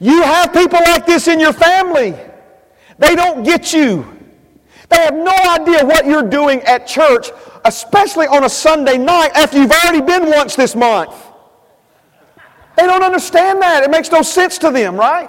You 0.00 0.22
have 0.22 0.52
people 0.52 0.78
like 0.84 1.06
this 1.06 1.26
in 1.26 1.40
your 1.40 1.52
family. 1.52 2.14
They 2.98 3.16
don't 3.16 3.42
get 3.42 3.72
you. 3.72 4.06
They 4.88 4.96
have 4.98 5.14
no 5.14 5.34
idea 5.48 5.84
what 5.84 6.06
you're 6.06 6.22
doing 6.28 6.60
at 6.60 6.86
church, 6.86 7.30
especially 7.64 8.28
on 8.28 8.44
a 8.44 8.48
Sunday 8.48 8.96
night 8.96 9.30
after 9.34 9.58
you've 9.58 9.72
already 9.72 10.02
been 10.02 10.30
once 10.30 10.54
this 10.54 10.76
month. 10.76 11.12
They 12.76 12.84
don't 12.84 13.02
understand 13.02 13.60
that. 13.60 13.82
It 13.82 13.90
makes 13.90 14.12
no 14.12 14.22
sense 14.22 14.56
to 14.58 14.70
them, 14.70 14.94
right? 14.94 15.28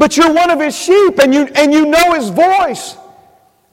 But 0.00 0.16
you're 0.16 0.32
one 0.32 0.48
of 0.48 0.58
his 0.58 0.74
sheep 0.74 1.18
and 1.18 1.34
you, 1.34 1.42
and 1.54 1.74
you 1.74 1.84
know 1.84 2.14
his 2.14 2.30
voice. 2.30 2.96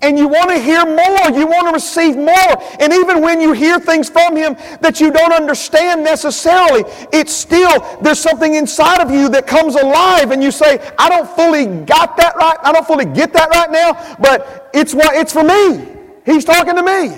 And 0.02 0.18
you 0.18 0.28
want 0.28 0.50
to 0.50 0.60
hear 0.60 0.86
more. 0.86 1.40
You 1.40 1.48
want 1.48 1.70
to 1.70 1.74
receive 1.74 2.18
more. 2.18 2.62
And 2.82 2.92
even 2.92 3.22
when 3.22 3.40
you 3.40 3.54
hear 3.54 3.80
things 3.80 4.10
from 4.10 4.36
Him 4.36 4.56
that 4.82 5.00
you 5.00 5.10
don't 5.10 5.34
understand 5.34 6.04
necessarily, 6.04 6.84
it's 7.12 7.34
still, 7.34 7.98
there's 8.02 8.20
something 8.20 8.54
inside 8.54 9.02
of 9.02 9.10
you 9.10 9.28
that 9.30 9.48
comes 9.48 9.74
alive 9.74 10.30
and 10.30 10.44
you 10.44 10.52
say, 10.52 10.94
I 11.00 11.10
don't 11.10 11.28
fully 11.28 11.66
got 11.86 12.16
that 12.18 12.36
right. 12.36 12.58
I 12.62 12.74
don't 12.74 12.86
fully 12.86 13.06
get 13.06 13.34
that 13.34 13.50
right 13.50 13.72
now, 13.72 14.18
but 14.20 14.70
it's 14.72 14.94
what 14.94 15.16
it's 15.16 15.34
for 15.34 15.44
me. 15.44 15.88
He's 16.26 16.46
talking 16.46 16.76
to 16.76 16.84
me. 16.84 17.18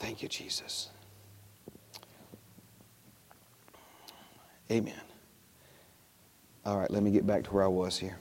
Thank 0.00 0.20
you, 0.20 0.28
Jesus. 0.28 0.88
Amen. 4.68 4.99
All 6.64 6.76
right, 6.76 6.90
let 6.90 7.02
me 7.02 7.10
get 7.10 7.26
back 7.26 7.44
to 7.44 7.50
where 7.50 7.64
I 7.64 7.68
was 7.68 7.98
here. 7.98 8.18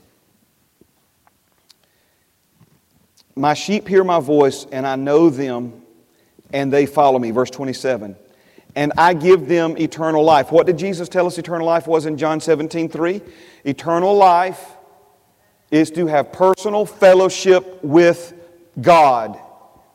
My 3.36 3.54
sheep 3.54 3.88
hear 3.88 4.04
my 4.04 4.20
voice, 4.20 4.66
and 4.72 4.88
I 4.88 4.96
know 4.96 5.30
them, 5.30 5.82
and 6.54 6.72
they 6.72 6.86
follow 6.86 7.20
me. 7.20 7.32
Verse 7.32 7.50
27. 7.50 8.16
And 8.76 8.94
I 8.98 9.14
give 9.14 9.48
them 9.48 9.78
eternal 9.78 10.24
life. 10.24 10.52
What 10.52 10.68
did 10.68 10.78
Jesus 10.78 11.10
tell 11.10 11.28
us 11.28 11.38
eternal 11.38 11.66
life 11.66 11.88
was 11.88 12.06
in 12.06 12.18
John 12.18 12.40
17 12.40 12.90
3? 12.90 13.22
Eternal 13.66 14.16
life 14.16 14.74
is 15.72 15.92
to 15.92 16.08
have 16.08 16.32
personal 16.32 16.86
fellowship 16.86 17.84
with 17.84 18.34
God, 18.80 19.40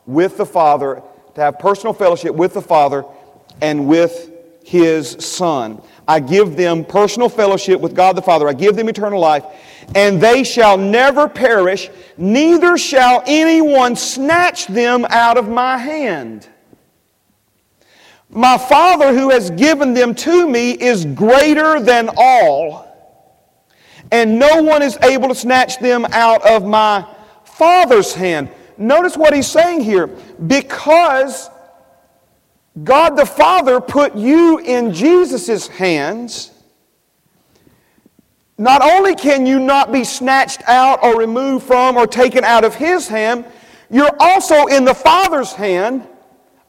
with 0.05 0.37
the 0.37 0.45
Father, 0.45 1.01
to 1.33 1.41
have 1.41 1.59
personal 1.59 1.93
fellowship 1.93 2.35
with 2.35 2.53
the 2.53 2.61
Father 2.61 3.03
and 3.61 3.87
with 3.87 4.31
His 4.63 5.11
Son. 5.19 5.81
I 6.07 6.19
give 6.19 6.55
them 6.55 6.85
personal 6.85 7.29
fellowship 7.29 7.81
with 7.81 7.95
God 7.95 8.15
the 8.15 8.21
Father. 8.21 8.47
I 8.47 8.53
give 8.53 8.75
them 8.75 8.89
eternal 8.89 9.19
life, 9.19 9.43
and 9.95 10.21
they 10.21 10.43
shall 10.43 10.77
never 10.77 11.27
perish, 11.27 11.89
neither 12.17 12.77
shall 12.77 13.23
anyone 13.25 13.95
snatch 13.95 14.67
them 14.67 15.05
out 15.09 15.37
of 15.37 15.49
my 15.49 15.77
hand. 15.77 16.47
My 18.29 18.57
Father 18.57 19.13
who 19.13 19.29
has 19.29 19.49
given 19.51 19.93
them 19.93 20.13
to 20.15 20.47
me 20.47 20.71
is 20.71 21.05
greater 21.05 21.79
than 21.79 22.09
all, 22.17 22.85
and 24.11 24.37
no 24.37 24.61
one 24.61 24.81
is 24.81 24.97
able 25.01 25.29
to 25.29 25.35
snatch 25.35 25.79
them 25.79 26.05
out 26.11 26.45
of 26.45 26.65
my 26.65 27.05
Father's 27.43 28.13
hand. 28.13 28.49
Notice 28.77 29.15
what 29.15 29.33
he's 29.33 29.47
saying 29.47 29.81
here. 29.81 30.07
Because 30.07 31.49
God 32.83 33.11
the 33.11 33.25
Father 33.25 33.79
put 33.79 34.15
you 34.15 34.59
in 34.59 34.93
Jesus' 34.93 35.67
hands. 35.67 36.51
Not 38.57 38.81
only 38.81 39.15
can 39.15 39.45
you 39.45 39.59
not 39.59 39.91
be 39.91 40.03
snatched 40.03 40.61
out 40.67 41.03
or 41.03 41.17
removed 41.17 41.65
from 41.65 41.97
or 41.97 42.07
taken 42.07 42.43
out 42.43 42.63
of 42.63 42.75
His 42.75 43.07
hand, 43.07 43.45
you're 43.89 44.15
also 44.19 44.65
in 44.65 44.83
the 44.85 44.93
Father's 44.93 45.53
hand, 45.53 46.07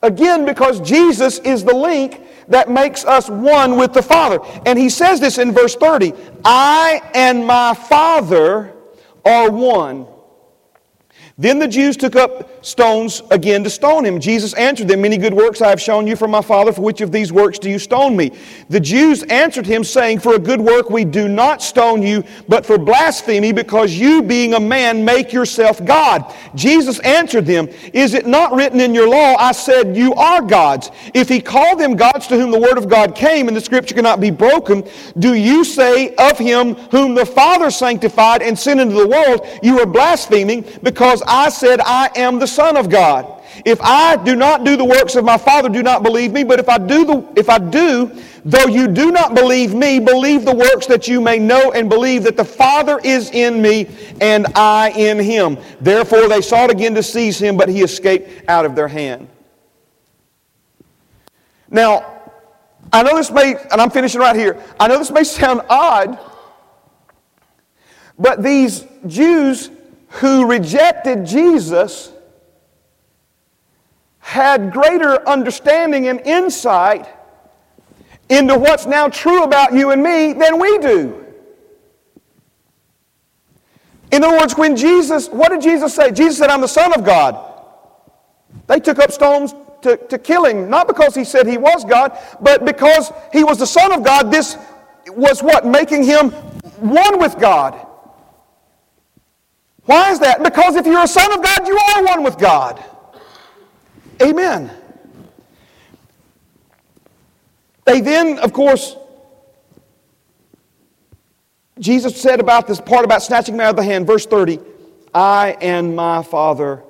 again, 0.03 0.45
because 0.45 0.81
Jesus 0.81 1.39
is 1.41 1.65
the 1.65 1.75
link 1.75 2.23
that 2.49 2.71
makes 2.71 3.05
us 3.05 3.29
one 3.29 3.77
with 3.77 3.93
the 3.93 4.03
Father. 4.03 4.39
And 4.65 4.79
He 4.79 4.89
says 4.89 5.19
this 5.21 5.39
in 5.39 5.53
verse 5.53 5.75
30 5.75 6.13
I 6.45 7.03
and 7.15 7.45
my 7.47 7.75
Father 7.75 8.73
are 9.25 9.51
one. 9.51 10.07
Then 11.39 11.59
the 11.59 11.69
Jews 11.69 11.97
took 11.97 12.17
up 12.17 12.56
stones 12.67 13.23
again 13.31 13.62
to 13.62 13.71
stone 13.71 14.05
him. 14.05 14.19
Jesus 14.19 14.53
answered 14.55 14.89
them, 14.89 15.01
Many 15.01 15.19
good 15.19 15.33
works 15.33 15.62
I 15.62 15.71
have 15.71 15.81
shown 15.81 16.05
you 16.05 16.17
from 16.17 16.33
my 16.33 16.43
Father. 16.43 16.73
For 16.73 16.81
which 16.81 17.01
of 17.01 17.12
these 17.12 17.33
works 17.33 17.61
do 17.61 17.71
you 17.71 17.79
stone 17.79 18.17
me? 18.17 18.33
The 18.71 18.81
Jews 18.81 19.23
answered 19.25 19.67
him, 19.67 19.85
saying, 19.85 20.19
For 20.19 20.35
a 20.35 20.39
good 20.39 20.61
work 20.61 20.91
we 20.91 21.05
do 21.05 21.29
not 21.29 21.62
stone 21.62 22.03
you, 22.03 22.25
but 22.49 22.67
for 22.67 22.77
blasphemy, 22.77 23.53
because 23.53 23.95
you, 23.95 24.21
being 24.21 24.55
a 24.55 24.61
man, 24.61 25.05
make 25.05 25.33
yourself 25.33 25.85
God. 25.85 26.35
Jesus 26.57 26.99
answered 27.01 27.47
them, 27.47 27.69
Is 27.93 28.14
it 28.14 28.27
not 28.27 28.53
written 28.53 28.81
in 28.81 28.97
your 28.97 29.09
law, 29.09 29.37
I 29.39 29.53
said, 29.53 29.97
You 29.97 30.12
are 30.14 30.43
gods? 30.43 30.91
If 31.14 31.29
he 31.29 31.41
called 31.41 31.79
them 31.79 31.95
gods 31.95 32.27
to 32.27 32.37
whom 32.37 32.51
the 32.51 32.59
word 32.59 32.79
of 32.79 32.89
God 32.89 33.14
came, 33.14 33.47
and 33.47 33.57
the 33.57 33.61
scripture 33.61 33.95
cannot 33.95 34.21
be 34.21 34.33
broken, 34.33 34.83
do 35.21 35.35
you 35.35 35.62
say 35.62 36.17
of 36.17 36.37
him 36.37 36.75
whom 36.91 37.14
the 37.14 37.27
Father 37.27 37.71
sanctified 37.71 38.43
and 38.43 38.59
sent 38.59 38.81
into 38.81 38.97
the 38.97 39.07
world, 39.07 39.47
You 39.62 39.79
are 39.79 39.87
blaspheming, 39.87 40.64
because 40.83 41.23
I 41.29 41.49
said, 41.49 41.81
I 41.81 42.11
am 42.17 42.41
the 42.41 42.56
Son 42.57 42.77
of 42.77 42.89
God. 42.89 43.43
If 43.65 43.81
I 43.83 44.17
do 44.17 44.35
not 44.35 44.65
do 44.65 44.77
the 44.77 44.85
works 44.85 45.15
of 45.15 45.25
my 45.25 45.37
Father, 45.37 45.69
do 45.69 45.83
not 45.83 46.03
believe 46.03 46.33
me. 46.33 46.43
But 46.43 46.59
if 46.59 46.69
I 46.69 46.79
do, 46.79 47.05
the, 47.05 47.33
if 47.37 47.49
I 47.51 47.59
do, 47.59 48.11
though 48.45 48.67
you 48.67 48.89
do 48.89 49.11
not 49.11 49.35
believe 49.35 49.75
me, 49.75 50.01
believe 50.01 50.45
the 50.45 50.55
works 50.55 50.87
that 50.87 51.07
you 51.07 51.21
may 51.21 51.39
know 51.39 51.73
and 51.73 51.89
believe 51.89 52.23
that 52.25 52.37
the 52.37 52.45
Father 52.45 52.99
is 53.05 53.31
in 53.31 53.61
me 53.61 53.89
and 54.21 54.47
I 54.55 54.91
in 54.91 55.19
him. 55.19 55.59
Therefore 55.81 56.29
they 56.29 56.41
sought 56.41 56.71
again 56.71 56.95
to 56.95 57.03
seize 57.03 57.39
him, 57.39 57.57
but 57.57 57.69
he 57.69 57.83
escaped 57.83 58.49
out 58.49 58.65
of 58.65 58.75
their 58.75 58.89
hand. 58.89 59.29
Now, 61.71 62.23
I 62.93 63.03
know 63.03 63.17
this 63.17 63.31
may, 63.31 63.55
and 63.55 63.81
I'm 63.81 63.91
finishing 63.91 64.21
right 64.21 64.37
here, 64.37 64.63
I 64.81 64.89
know 64.89 64.99
this 64.99 65.11
may 65.11 65.25
sound 65.25 65.61
odd, 65.69 66.19
but 68.19 68.43
these 68.43 68.87
Jews 69.07 69.71
who 70.09 70.47
rejected 70.47 71.27
Jesus 71.27 72.13
had 74.27 74.72
greater 74.72 75.27
understanding 75.29 76.09
and 76.09 76.20
insight 76.22 77.07
into 78.29 78.59
what's 78.59 78.85
now 78.85 79.07
true 79.07 79.45
about 79.45 79.72
you 79.72 79.93
and 79.93 80.03
me 80.03 80.33
than 80.33 80.59
we 80.59 80.79
do. 80.79 81.24
In 84.11 84.24
other 84.24 84.37
words, 84.37 84.57
when 84.57 84.74
Jesus, 84.74 85.29
what 85.29 85.51
did 85.51 85.61
Jesus 85.61 85.95
say? 85.95 86.11
Jesus 86.11 86.39
said, 86.39 86.51
I'm 86.51 86.61
the 86.61 86.66
Son 86.66 86.93
of 86.93 87.05
God. 87.05 87.39
They 88.66 88.81
took 88.81 88.99
up 88.99 89.12
stones 89.12 89.55
to, 89.83 89.97
to 89.97 90.18
kill 90.18 90.45
him, 90.45 90.68
not 90.68 90.89
because 90.89 91.14
he 91.14 91.22
said 91.22 91.47
he 91.47 91.57
was 91.57 91.85
God, 91.85 92.18
but 92.41 92.64
because 92.64 93.12
he 93.33 93.45
was 93.45 93.61
the 93.61 93.66
Son 93.66 93.93
of 93.93 94.03
God. 94.03 94.33
This 94.33 94.59
was 95.07 95.41
what? 95.41 95.64
Making 95.64 96.03
him 96.03 96.31
one 96.81 97.20
with 97.20 97.39
God. 97.39 97.74
Why 99.85 100.11
is 100.11 100.18
that? 100.18 100.43
Because 100.43 100.74
if 100.74 100.85
you're 100.85 101.05
a 101.05 101.07
son 101.07 101.33
of 101.33 101.45
God, 101.45 101.68
you 101.68 101.79
are 101.79 102.05
one 102.05 102.24
with 102.24 102.39
God. 102.39 102.85
Amen. 104.23 104.71
They 107.85 108.01
then, 108.01 108.39
of 108.39 108.53
course, 108.53 108.97
Jesus 111.79 112.21
said 112.21 112.41
about 112.41 112.67
this 112.67 112.81
part 112.81 113.05
about 113.05 113.23
snatching 113.23 113.55
him 113.55 113.61
out 113.61 113.71
of 113.71 113.77
the 113.77 113.85
hand, 113.85 114.07
verse 114.07 114.27
30, 114.27 114.59
I 115.14 115.57
and 115.61 115.95
my 115.95 116.23
Father 116.23 116.83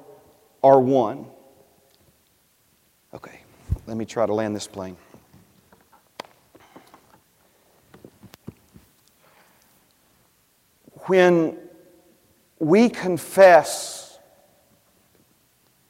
are 0.62 0.80
one. 0.80 1.26
Okay, 3.12 3.40
let 3.86 3.96
me 3.96 4.04
try 4.04 4.26
to 4.26 4.32
land 4.32 4.54
this 4.54 4.66
plane. 4.66 4.96
When 11.06 11.58
we 12.58 12.88
confess 12.88 14.05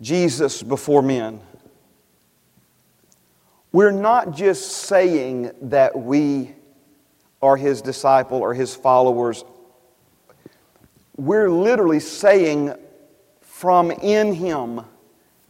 Jesus 0.00 0.62
before 0.62 1.02
men, 1.02 1.40
we're 3.72 3.90
not 3.90 4.34
just 4.34 4.72
saying 4.72 5.50
that 5.62 5.98
we 5.98 6.54
are 7.42 7.56
his 7.56 7.82
disciple 7.82 8.38
or 8.38 8.54
his 8.54 8.74
followers. 8.74 9.44
We're 11.16 11.50
literally 11.50 12.00
saying 12.00 12.74
from 13.40 13.90
in 13.90 14.34
him, 14.34 14.82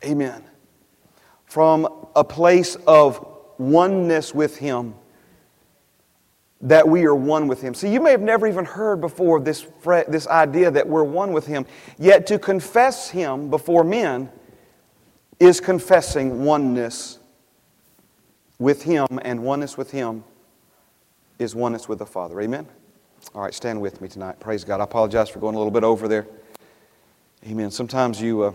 amen, 0.04 0.44
from 1.44 1.88
a 2.14 2.24
place 2.24 2.76
of 2.86 3.26
oneness 3.58 4.34
with 4.34 4.56
him 4.56 4.94
that 6.60 6.88
we 6.88 7.04
are 7.04 7.14
one 7.14 7.48
with 7.48 7.60
Him. 7.60 7.74
See, 7.74 7.92
you 7.92 8.00
may 8.00 8.10
have 8.10 8.22
never 8.22 8.46
even 8.46 8.64
heard 8.64 9.00
before 9.00 9.40
this, 9.40 9.66
this 10.08 10.26
idea 10.26 10.70
that 10.70 10.88
we're 10.88 11.04
one 11.04 11.32
with 11.32 11.46
Him, 11.46 11.66
yet 11.98 12.26
to 12.28 12.38
confess 12.38 13.10
Him 13.10 13.50
before 13.50 13.84
men 13.84 14.30
is 15.38 15.60
confessing 15.60 16.44
oneness 16.44 17.18
with 18.58 18.82
Him, 18.84 19.06
and 19.22 19.42
oneness 19.42 19.76
with 19.76 19.90
Him 19.90 20.24
is 21.38 21.54
oneness 21.54 21.88
with 21.88 21.98
the 21.98 22.06
Father. 22.06 22.40
Amen? 22.40 22.66
All 23.34 23.42
right, 23.42 23.52
stand 23.52 23.80
with 23.80 24.00
me 24.00 24.08
tonight. 24.08 24.40
Praise 24.40 24.64
God. 24.64 24.80
I 24.80 24.84
apologize 24.84 25.28
for 25.28 25.40
going 25.40 25.54
a 25.54 25.58
little 25.58 25.70
bit 25.70 25.84
over 25.84 26.08
there. 26.08 26.26
Amen. 27.46 27.70
Sometimes 27.70 28.20
you. 28.20 28.42
Uh, 28.42 28.52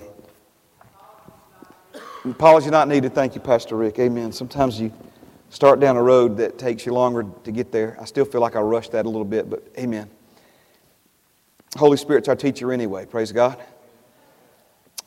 apology 2.25 2.69
not 2.69 2.87
needed. 2.87 3.13
Thank 3.13 3.35
you, 3.35 3.41
Pastor 3.41 3.75
Rick. 3.75 3.99
Amen. 3.99 4.31
Sometimes 4.31 4.79
you 4.79 4.91
start 5.51 5.81
down 5.81 5.97
a 5.97 6.01
road 6.01 6.37
that 6.37 6.57
takes 6.57 6.85
you 6.85 6.93
longer 6.93 7.25
to 7.43 7.51
get 7.51 7.71
there. 7.71 7.97
I 7.99 8.05
still 8.05 8.25
feel 8.25 8.41
like 8.41 8.55
I 8.55 8.61
rushed 8.61 8.93
that 8.93 9.05
a 9.05 9.09
little 9.09 9.25
bit, 9.25 9.49
but 9.49 9.63
amen. 9.77 10.09
Holy 11.77 11.97
Spirit's 11.97 12.27
our 12.27 12.35
teacher 12.35 12.71
anyway. 12.73 13.05
Praise 13.05 13.31
God. 13.31 13.61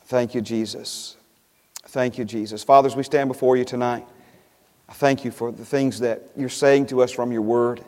Thank 0.05 0.35
you, 0.35 0.41
Jesus. 0.41 1.17
Thank 1.87 2.17
you, 2.17 2.25
Jesus. 2.25 2.63
Fathers, 2.63 2.95
we 2.95 3.03
stand 3.03 3.27
before 3.27 3.57
you 3.57 3.65
tonight. 3.65 4.05
I 4.87 4.93
thank 4.93 5.25
you 5.25 5.31
for 5.31 5.51
the 5.51 5.65
things 5.65 5.99
that 5.99 6.21
you're 6.35 6.47
saying 6.47 6.87
to 6.87 7.01
us 7.01 7.11
from 7.11 7.31
your 7.31 7.41
word. 7.41 7.83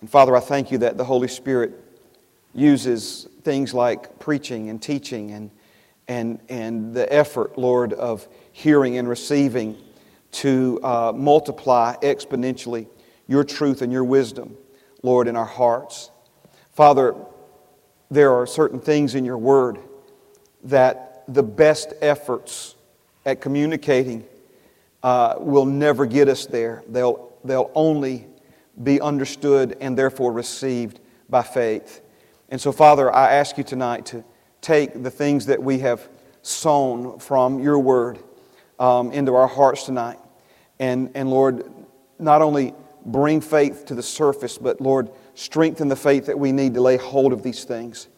And 0.00 0.08
Father, 0.08 0.34
I 0.34 0.40
thank 0.40 0.70
you 0.70 0.78
that 0.78 0.96
the 0.96 1.04
Holy 1.04 1.28
Spirit 1.28 1.72
uses 2.54 3.28
things 3.42 3.74
like 3.74 4.18
preaching 4.18 4.70
and 4.70 4.80
teaching 4.80 5.32
and, 5.32 5.50
and, 6.08 6.40
and 6.48 6.94
the 6.94 7.12
effort, 7.12 7.58
Lord, 7.58 7.92
of 7.92 8.26
hearing 8.52 8.96
and 8.96 9.06
receiving 9.06 9.76
to 10.30 10.80
uh, 10.82 11.12
multiply 11.14 11.94
exponentially 12.02 12.86
your 13.26 13.44
truth 13.44 13.82
and 13.82 13.92
your 13.92 14.04
wisdom, 14.04 14.56
Lord, 15.02 15.28
in 15.28 15.36
our 15.36 15.44
hearts. 15.44 16.10
Father, 16.72 17.14
there 18.10 18.32
are 18.32 18.46
certain 18.46 18.80
things 18.80 19.14
in 19.14 19.24
your 19.24 19.38
word 19.38 19.78
that 20.64 21.24
the 21.28 21.42
best 21.42 21.92
efforts 22.00 22.74
at 23.26 23.40
communicating 23.40 24.24
uh, 25.02 25.36
will 25.38 25.66
never 25.66 26.06
get 26.06 26.28
us 26.28 26.46
there. 26.46 26.82
They'll, 26.88 27.32
they'll 27.44 27.70
only 27.74 28.26
be 28.82 29.00
understood 29.00 29.76
and 29.80 29.96
therefore 29.96 30.32
received 30.32 31.00
by 31.28 31.42
faith. 31.42 32.00
And 32.48 32.60
so, 32.60 32.72
Father, 32.72 33.14
I 33.14 33.32
ask 33.32 33.58
you 33.58 33.64
tonight 33.64 34.06
to 34.06 34.24
take 34.60 35.02
the 35.02 35.10
things 35.10 35.46
that 35.46 35.62
we 35.62 35.80
have 35.80 36.08
sown 36.42 37.18
from 37.18 37.60
your 37.60 37.78
word 37.78 38.18
um, 38.78 39.12
into 39.12 39.34
our 39.34 39.48
hearts 39.48 39.84
tonight. 39.84 40.18
And, 40.78 41.10
and 41.14 41.30
Lord, 41.30 41.70
not 42.18 42.42
only 42.42 42.74
bring 43.04 43.40
faith 43.40 43.86
to 43.86 43.94
the 43.94 44.02
surface, 44.02 44.58
but 44.58 44.80
Lord, 44.80 45.10
strengthen 45.34 45.88
the 45.88 45.96
faith 45.96 46.26
that 46.26 46.38
we 46.38 46.52
need 46.52 46.74
to 46.74 46.80
lay 46.80 46.96
hold 46.96 47.32
of 47.32 47.42
these 47.42 47.64
things. 47.64 48.08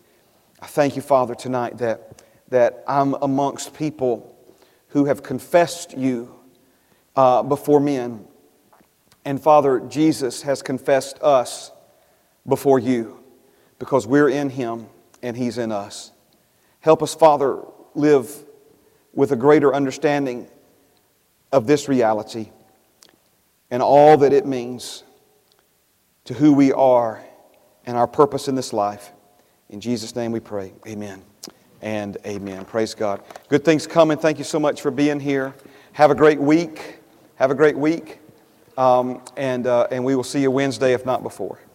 I 0.61 0.67
thank 0.67 0.97
you, 0.97 1.03
Father, 1.03 1.35
tonight 1.35 1.79
that, 1.79 2.23
that 2.49 2.85
I'm 2.87 3.15
amongst 3.15 3.75
people 3.75 4.37
who 4.89 5.07
have 5.07 5.23
confessed 5.23 5.97
you 5.97 6.35
uh, 7.17 7.43
before 7.43 7.81
men. 7.81 8.27
And 9.25 9.41
Father, 9.41 9.81
Jesus 9.81 10.43
has 10.43 10.63
confessed 10.63 11.21
us 11.23 11.73
before 12.47 12.79
you 12.79 13.23
because 13.79 14.07
we're 14.07 14.29
in 14.29 14.51
Him 14.51 14.87
and 15.23 15.37
He's 15.37 15.59
in 15.59 15.73
us. 15.73 16.13
Help 16.81 17.03
us, 17.03 17.15
Father, 17.15 17.61
live 17.95 18.45
with 19.13 19.33
a 19.33 19.37
greater 19.37 19.75
understanding 19.75 20.49
of 21.53 21.67
this 21.67 21.89
reality 21.89 22.51
and 23.71 23.83
all 23.83 24.17
that 24.19 24.33
it 24.33 24.47
means 24.47 25.05
to 26.25 26.35
who 26.35 26.53
we 26.53 26.73
are 26.73 27.23
and 27.87 27.97
our 27.97 28.07
purpose 28.07 28.49
in 28.49 28.55
this 28.55 28.73
life. 28.73 29.13
In 29.69 29.81
Jesus' 29.81 30.15
name 30.17 30.33
we 30.33 30.41
pray. 30.41 30.73
Amen 30.87 31.23
and 31.83 32.19
amen. 32.27 32.65
Praise 32.65 32.95
God. 32.95 33.23
Good 33.49 33.65
things 33.65 33.87
coming. 33.87 34.19
Thank 34.19 34.39
you 34.39 34.45
so 34.45 34.61
much 34.61 34.81
for 34.81 34.91
being 34.91 35.21
here. 35.21 35.55
Have 35.93 36.11
a 36.11 36.15
great 36.15 36.41
week. 36.41 36.99
Have 37.37 37.51
a 37.51 37.55
great 37.55 37.77
week. 37.77 38.19
Um, 38.77 39.23
and, 39.37 39.67
uh, 39.67 39.87
and 39.91 40.05
we 40.05 40.15
will 40.15 40.25
see 40.25 40.43
you 40.43 40.51
Wednesday, 40.51 40.93
if 40.93 41.07
not 41.07 41.23
before. 41.23 41.61